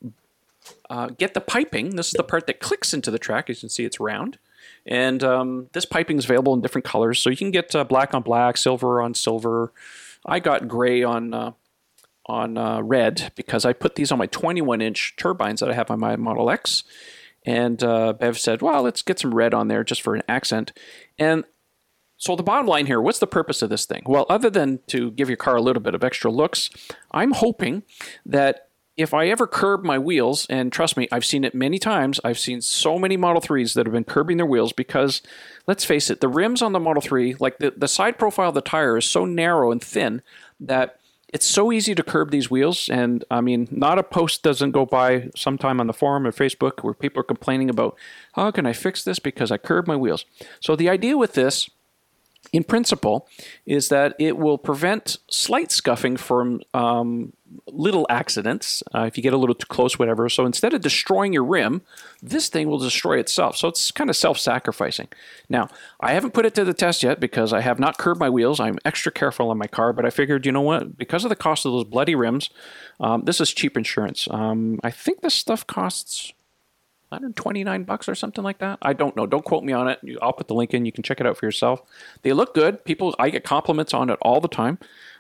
[0.90, 1.96] uh, get the piping.
[1.96, 3.50] This is the part that clicks into the track.
[3.50, 4.40] As you can see, it's round.
[4.88, 7.20] And um, this piping is available in different colors.
[7.20, 9.74] So you can get uh, black on black, silver on silver.
[10.26, 11.52] I got gray on uh,
[12.26, 15.90] on uh, red because I put these on my 21 inch turbines that I have
[15.90, 16.84] on my Model X.
[17.46, 20.74] And uh, Bev said, well, let's get some red on there just for an accent.
[21.18, 21.46] And
[22.18, 24.04] so the bottom line here, what's the purpose of this thing?
[24.06, 26.70] Well, other than to give your car a little bit of extra looks,
[27.12, 27.84] I'm hoping
[28.26, 28.66] that
[28.98, 32.20] if I ever curb my wheels, and trust me, I've seen it many times.
[32.24, 35.22] I've seen so many Model 3s that have been curbing their wheels because,
[35.68, 38.56] let's face it, the rims on the Model 3, like the, the side profile of
[38.56, 40.24] the tire is so narrow and thin
[40.60, 41.00] that
[41.32, 42.89] it's so easy to curb these wheels.
[42.89, 46.84] And I mean, not a post doesn't go by sometime on the forum or Facebook
[46.84, 47.95] where people are complaining about,
[48.34, 50.26] how can I fix this because I curb my wheels?
[50.60, 51.70] So the idea with this
[52.54, 53.28] in principle,
[53.66, 57.34] is that it will prevent slight scuffing from um,
[57.68, 60.30] little accidents uh, if you get a little too close, whatever.
[60.30, 61.82] So instead of destroying your rim,
[62.22, 63.58] this thing will destroy itself.
[63.58, 65.08] So it's kind of self sacrificing.
[65.50, 65.70] Now,
[66.00, 68.60] I haven't put it to the test yet because I have not curbed my wheels.
[68.60, 70.98] I'm extra careful on my car, but I figured, you know what?
[70.98, 72.50] Because of the cost of those bloody rims,
[73.00, 74.28] um, this is cheap insurance.
[74.32, 76.34] Um, I think this stuff costs
[77.10, 78.80] 129 bucks or something like that.
[78.82, 79.26] I don't know.
[79.26, 79.99] Don't quote me on it.
[80.22, 80.86] I'll put the link in.
[80.86, 81.82] You can check it out for yourself.
[82.22, 82.84] They look good.
[82.84, 84.78] People, I get compliments on it all the time.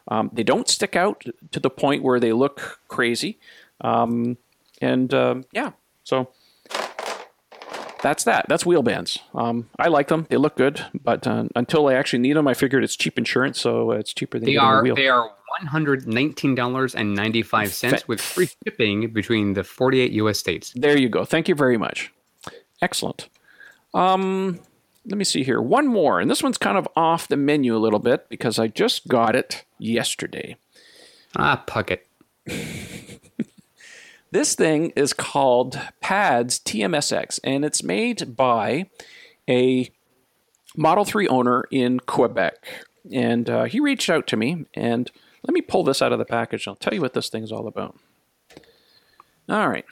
[0.09, 3.39] Um, they don't stick out to the point where they look crazy.
[3.81, 4.37] Um,
[4.81, 5.71] and uh, yeah,
[6.03, 6.29] so
[8.01, 8.45] that's that.
[8.47, 9.19] That's wheel bands.
[9.33, 10.27] Um, I like them.
[10.29, 13.59] They look good, but uh, until I actually need them, I figured it's cheap insurance,
[13.59, 14.83] so it's cheaper than they are.
[14.93, 19.63] They are one hundred nineteen dollars and ninety five cents with free shipping between the
[19.63, 20.39] forty eight U.S.
[20.39, 20.73] states.
[20.75, 21.25] There you go.
[21.25, 22.11] Thank you very much.
[22.81, 23.29] Excellent.
[23.93, 24.59] Um,
[25.05, 25.61] let me see here.
[25.61, 28.67] One more, and this one's kind of off the menu a little bit because I
[28.67, 30.57] just got it yesterday.
[31.35, 31.99] Ah, Puckett.
[34.37, 38.87] this thing is called Pads TMSX, and it's made by
[39.49, 39.89] a
[40.75, 42.85] Model 3 owner in Quebec.
[43.11, 45.09] And uh, he reached out to me, and
[45.41, 46.67] let me pull this out of the package.
[46.67, 47.97] I'll tell you what this thing's all about.
[49.49, 49.85] All right.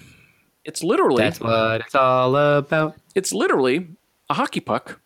[0.63, 1.23] It's literally.
[1.23, 2.97] That's what it's all about.
[3.15, 3.87] It's literally
[4.29, 4.99] a hockey puck.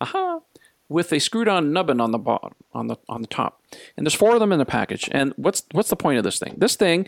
[0.00, 0.40] Aha.
[0.88, 3.62] With a screwed on nubbin on the bottom, on the on the top,
[3.96, 5.08] and there's four of them in the package.
[5.12, 6.54] And what's what's the point of this thing?
[6.58, 7.06] This thing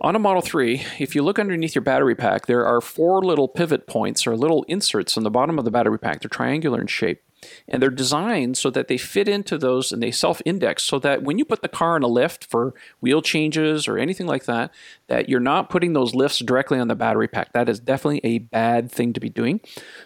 [0.00, 3.48] on a Model 3, if you look underneath your battery pack, there are four little
[3.48, 6.20] pivot points or little inserts on the bottom of the battery pack.
[6.20, 7.22] They're triangular in shape.
[7.66, 11.22] And they're designed so that they fit into those and they self index so that
[11.22, 14.74] when you put the car in a lift for wheel changes or anything like that,
[15.06, 17.54] that you're not putting those lifts directly on the battery pack.
[17.54, 19.60] That is definitely a bad thing to be doing.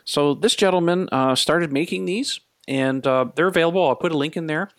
[0.05, 3.87] So this gentleman uh, started making these and uh, they're available.
[3.87, 4.71] I'll put a link in there.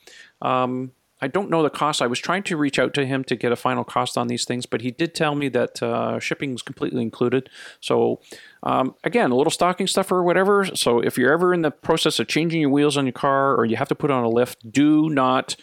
[0.42, 0.92] Um,
[1.26, 2.04] I don't know the cost.
[2.04, 4.46] I was trying to reach out to him to get a final cost on these
[4.46, 7.50] things, but he did tell me that uh, shipping is completely included.
[7.80, 8.22] So,
[8.62, 10.66] um, again, a little stocking stuffer or whatever.
[10.76, 13.66] So, if you're ever in the process of changing your wheels on your car or
[13.66, 15.56] you have to put on a lift, do not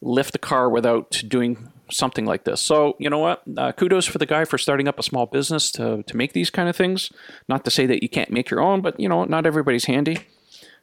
[0.00, 2.60] lift the car without doing something like this.
[2.60, 3.42] So, you know what?
[3.56, 6.50] Uh, kudos for the guy for starting up a small business to, to make these
[6.50, 7.12] kind of things.
[7.48, 10.26] Not to say that you can't make your own, but, you know, not everybody's handy.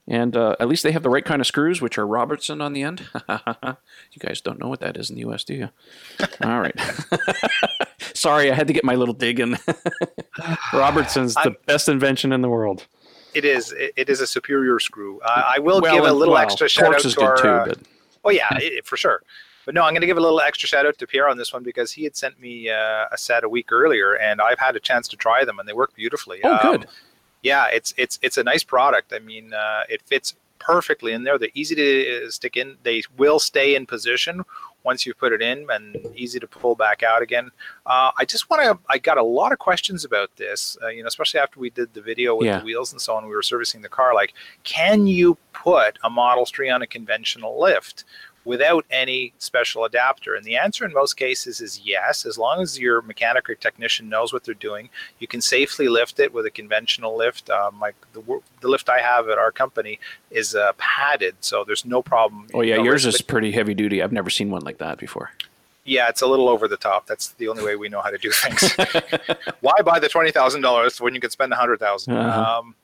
[0.09, 2.73] And uh, at least they have the right kind of screws, which are Robertson on
[2.73, 3.07] the end.
[3.29, 5.69] you guys don't know what that is in the US, do you?
[6.43, 6.75] All right.
[8.15, 9.55] Sorry, I had to get my little dig in.
[10.73, 12.87] Robertson's the I'm, best invention in the world.
[13.35, 13.71] It is.
[13.77, 15.21] It is a superior screw.
[15.21, 17.37] Uh, I will well, give a little well, extra shout out to our.
[17.37, 17.77] Too, uh, but...
[18.25, 19.21] Oh yeah, it, for sure.
[19.65, 21.53] But no, I'm going to give a little extra shout out to Pierre on this
[21.53, 24.75] one because he had sent me uh, a set a week earlier, and I've had
[24.75, 26.39] a chance to try them, and they work beautifully.
[26.43, 26.87] Oh, um, good
[27.41, 29.13] yeah, it's it's it's a nice product.
[29.13, 31.37] I mean, uh, it fits perfectly in there.
[31.37, 32.77] They're easy to uh, stick in.
[32.83, 34.43] They will stay in position
[34.83, 37.51] once you put it in, and easy to pull back out again.
[37.85, 38.77] Uh, I just want to.
[38.89, 40.77] I got a lot of questions about this.
[40.81, 42.59] Uh, you know, especially after we did the video with yeah.
[42.59, 43.25] the wheels and so on.
[43.25, 44.13] We were servicing the car.
[44.13, 44.33] Like,
[44.63, 48.03] can you put a Model 3 on a conventional lift?
[48.45, 50.35] Without any special adapter?
[50.35, 52.25] And the answer in most cases is yes.
[52.25, 56.19] As long as your mechanic or technician knows what they're doing, you can safely lift
[56.19, 57.49] it with a conventional lift.
[57.49, 59.99] Um, like the, the lift I have at our company
[60.31, 62.47] is uh, padded, so there's no problem.
[62.53, 64.01] Oh yeah, yours is pretty heavy duty.
[64.01, 65.31] I've never seen one like that before.
[65.85, 67.07] Yeah, it's a little over the top.
[67.07, 68.75] That's the only way we know how to do things.
[69.61, 72.13] Why buy the twenty thousand dollars when you can spend a hundred thousand?
[72.13, 72.59] Uh-huh.
[72.59, 72.75] Um,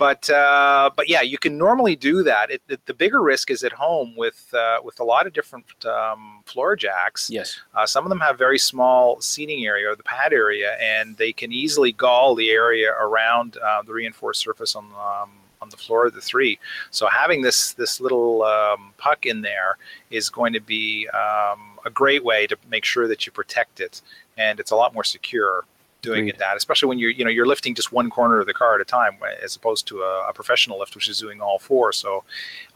[0.00, 2.50] but uh, but yeah, you can normally do that.
[2.50, 5.66] It, the, the, bigger risk is at home with uh, with a lot of different
[5.84, 7.28] um, floor jacks.
[7.28, 11.18] Yes, uh, some of them have very small seating area or the pad area, and
[11.18, 15.76] they can easily gall the area around uh, the reinforced surface on um, on the
[15.76, 16.58] floor of the three.
[16.90, 19.76] So having this this little um, puck in there
[20.10, 24.00] is going to be um, a great way to make sure that you protect it,
[24.38, 25.66] and it's a lot more secure
[26.02, 26.34] doing Agreed.
[26.34, 28.74] it that, especially when you're you know you're lifting just one corner of the car
[28.74, 31.92] at a time, as opposed to a, a, professional lift which is doing all four.
[31.92, 32.24] So,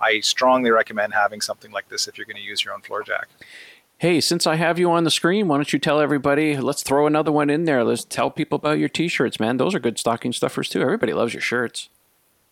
[0.01, 3.03] I strongly recommend having something like this if you're going to use your own floor
[3.03, 3.29] jack.
[3.99, 6.57] Hey, since I have you on the screen, why don't you tell everybody?
[6.57, 7.85] Let's throw another one in there.
[7.85, 9.57] Let's tell people about your T-shirts, man.
[9.57, 10.83] Those are good stocking stuffers too.
[10.83, 11.89] Everybody loves your shirts.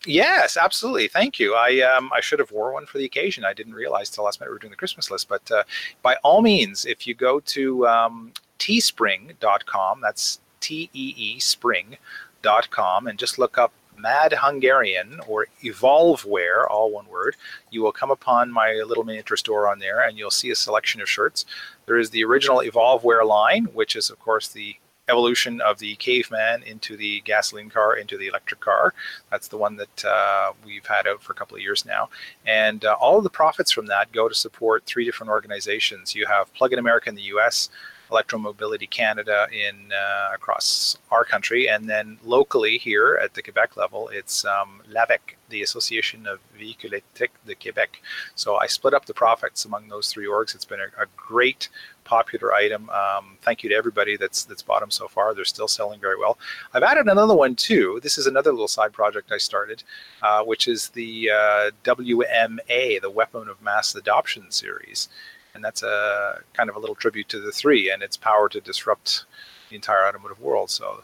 [0.05, 1.07] Yes, absolutely.
[1.07, 1.55] Thank you.
[1.55, 3.45] I um, I should have wore one for the occasion.
[3.45, 5.29] I didn't realize till last minute we were doing the Christmas list.
[5.29, 5.63] But uh,
[6.01, 13.19] by all means, if you go to um, teespring.com, that's T E E spring.com, and
[13.19, 17.35] just look up Mad Hungarian or Evolve Wear, all one word,
[17.69, 20.99] you will come upon my little miniature store on there and you'll see a selection
[21.01, 21.45] of shirts.
[21.85, 24.77] There is the original Evolve Wear line, which is, of course, the
[25.09, 28.93] evolution of the caveman into the gasoline car into the electric car.
[29.29, 32.09] That's the one that uh, we've had out for a couple of years now.
[32.45, 36.15] And uh, all of the profits from that go to support three different organizations.
[36.15, 37.69] You have Plug in America in the US,
[38.13, 44.07] Electromobility Canada in uh, across our country, and then locally here at the Quebec level,
[44.09, 48.01] it's um, l'AVEQ, the Association of Véhicules Électriques de Québec.
[48.35, 50.53] So I split up the profits among those three orgs.
[50.53, 51.69] It's been a, a great
[52.03, 52.89] popular item.
[52.89, 55.33] Um, thank you to everybody that's that's bought them so far.
[55.33, 56.37] They're still selling very well.
[56.73, 57.99] I've added another one too.
[58.03, 59.83] This is another little side project I started,
[60.21, 65.09] uh, which is the uh, WMA, the Weapon of Mass Adoption series
[65.53, 68.59] and that's a kind of a little tribute to the three and its power to
[68.59, 69.25] disrupt
[69.69, 70.69] the entire automotive world.
[70.69, 71.03] So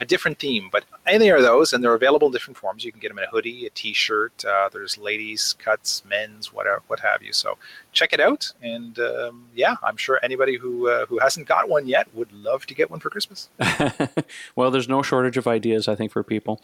[0.00, 2.84] a different theme, but any of those, and they're available in different forms.
[2.84, 4.44] You can get them in a hoodie, a T-shirt.
[4.44, 7.32] Uh, there's ladies cuts, men's, whatever, what have you.
[7.32, 7.58] So
[7.92, 11.88] check it out, and um, yeah, I'm sure anybody who uh, who hasn't got one
[11.88, 13.48] yet would love to get one for Christmas.
[14.56, 16.60] well, there's no shortage of ideas, I think, for people.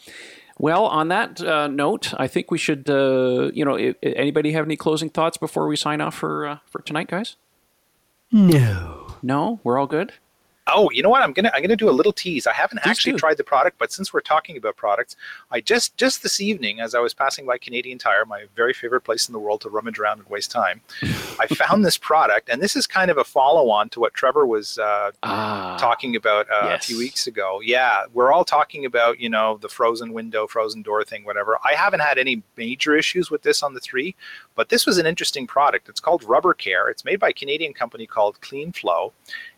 [0.57, 4.77] Well, on that uh, note, I think we should, uh, you know, anybody have any
[4.77, 7.35] closing thoughts before we sign off for uh, for tonight, guys?
[8.31, 9.15] No.
[9.21, 10.13] No, we're all good.
[10.67, 11.21] Oh, you know what?
[11.21, 12.47] I'm gonna I'm gonna do a little tease.
[12.47, 13.19] I haven't Please actually do.
[13.19, 15.15] tried the product, but since we're talking about products,
[15.51, 19.01] I just just this evening, as I was passing by Canadian Tire, my very favorite
[19.01, 20.81] place in the world to rummage around and waste time,
[21.39, 24.79] I found this product, and this is kind of a follow-on to what Trevor was
[24.79, 26.83] uh, ah, talking about uh, yes.
[26.83, 27.61] a few weeks ago.
[27.63, 31.59] Yeah, we're all talking about you know the frozen window, frozen door thing, whatever.
[31.63, 34.15] I haven't had any major issues with this on the three,
[34.55, 35.89] but this was an interesting product.
[35.89, 36.89] It's called Rubber Care.
[36.89, 39.13] It's made by a Canadian company called Clean Flow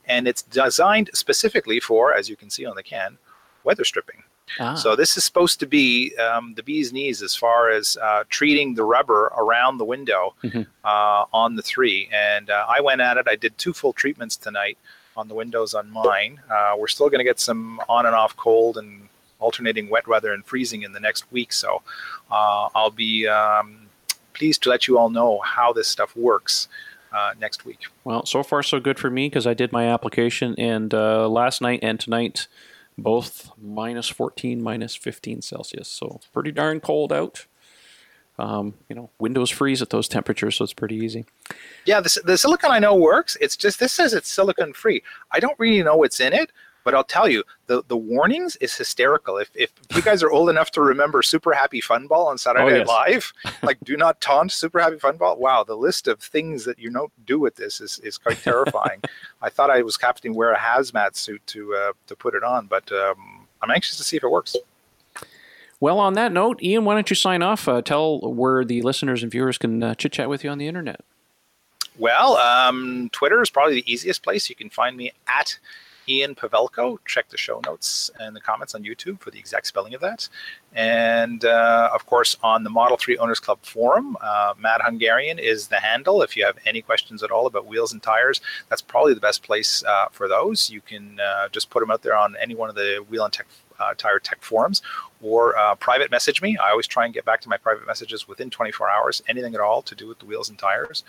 [0.08, 3.18] and it's designed specifically for, as you can see on the can,
[3.64, 4.24] weather stripping.
[4.60, 4.76] Ah.
[4.76, 8.76] So this is supposed to be um, the bee's knees as far as uh, treating
[8.76, 10.62] the rubber around the window mm-hmm.
[10.84, 12.10] uh, on the three.
[12.14, 13.28] And uh, I went at it.
[13.30, 14.78] I did two full treatments tonight
[15.18, 16.40] on the windows on mine.
[16.50, 19.10] Uh, we're still going to get some on and off cold and
[19.40, 21.52] alternating wet weather and freezing in the next week.
[21.52, 21.82] So
[22.32, 23.88] uh, I'll be um,
[24.34, 26.68] pleased to let you all know how this stuff works
[27.12, 27.80] uh, next week.
[28.04, 31.62] Well, so far so good for me because I did my application, and uh, last
[31.62, 32.48] night and tonight,
[32.98, 35.88] both minus 14, minus 15 Celsius.
[35.88, 37.46] So pretty darn cold out.
[38.40, 41.26] Um, you know, windows freeze at those temperatures, so it's pretty easy.
[41.86, 43.36] Yeah, the, the silicon I know works.
[43.42, 45.02] It's just this says it's silicon free.
[45.32, 46.52] I don't really know what's in it,
[46.88, 49.36] but I'll tell you, the, the warnings is hysterical.
[49.36, 52.64] If, if you guys are old enough to remember Super Happy Fun Ball on Saturday
[52.64, 52.88] oh, Night yes.
[52.88, 55.36] Live, like do not taunt Super Happy Fun Ball.
[55.36, 59.02] Wow, the list of things that you don't do with this is, is quite terrifying.
[59.42, 62.68] I thought I was captain wear a hazmat suit to uh, to put it on,
[62.68, 64.56] but um, I'm anxious to see if it works.
[65.82, 67.68] Well, on that note, Ian, why don't you sign off?
[67.68, 70.68] Uh, tell where the listeners and viewers can uh, chit chat with you on the
[70.68, 71.02] internet.
[71.98, 74.50] Well, um, Twitter is probably the easiest place.
[74.50, 75.60] You can find me at
[76.10, 76.98] Ian Pavelko.
[77.06, 80.30] Check the show notes and the comments on YouTube for the exact spelling of that.
[80.74, 85.68] And uh, of course, on the Model 3 Owners Club forum, uh, Mad Hungarian is
[85.68, 86.22] the handle.
[86.22, 89.44] If you have any questions at all about wheels and tires, that's probably the best
[89.44, 90.70] place uh, for those.
[90.70, 93.34] You can uh, just put them out there on any one of the Wheel and
[93.34, 93.48] Tech
[93.80, 94.82] uh, tire tech forums
[95.22, 96.58] or uh, private message me.
[96.58, 99.62] I always try and get back to my private messages within 24 hours, anything at
[99.62, 101.04] all to do with the wheels and tires,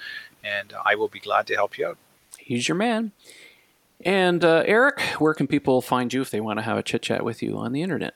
[0.44, 1.98] and I will be glad to help you out.
[2.38, 3.12] He's your man.
[4.04, 7.02] And uh, Eric, where can people find you if they want to have a chit
[7.02, 8.14] chat with you on the internet?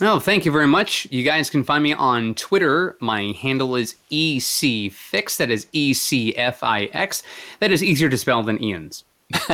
[0.00, 1.06] Oh, thank you very much.
[1.10, 2.96] You guys can find me on Twitter.
[3.00, 5.38] My handle is ECFix.
[5.38, 7.22] That is E C F I X.
[7.60, 9.04] That is easier to spell than Ian's.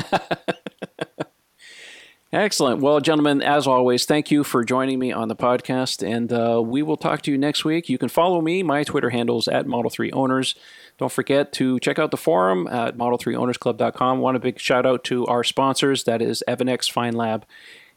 [2.33, 2.81] Excellent.
[2.81, 6.81] Well, gentlemen, as always, thank you for joining me on the podcast, and uh, we
[6.83, 7.91] will talk to you next week.
[7.91, 8.63] You can follow me.
[8.63, 10.55] My Twitter handles at Model 3 Owners.
[10.97, 14.21] Don't forget to check out the forum at model3ownersclub.com.
[14.21, 16.05] Want a big shout out to our sponsors.
[16.05, 17.45] That is Evannex Fine Lab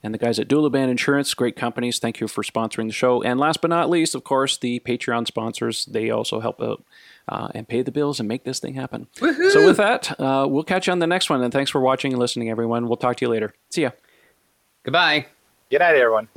[0.03, 1.33] and the guys at Doulaban Insurance.
[1.33, 1.99] Great companies.
[1.99, 3.23] Thank you for sponsoring the show.
[3.23, 5.85] And last but not least, of course, the Patreon sponsors.
[5.85, 6.83] They also help out
[7.29, 9.07] uh, and pay the bills and make this thing happen.
[9.21, 9.49] Woo-hoo!
[9.51, 11.41] So with that, uh, we'll catch you on the next one.
[11.41, 12.87] And thanks for watching and listening, everyone.
[12.87, 13.53] We'll talk to you later.
[13.69, 13.91] See ya.
[14.85, 15.25] Goodbye.
[15.71, 16.27] Good night, everyone.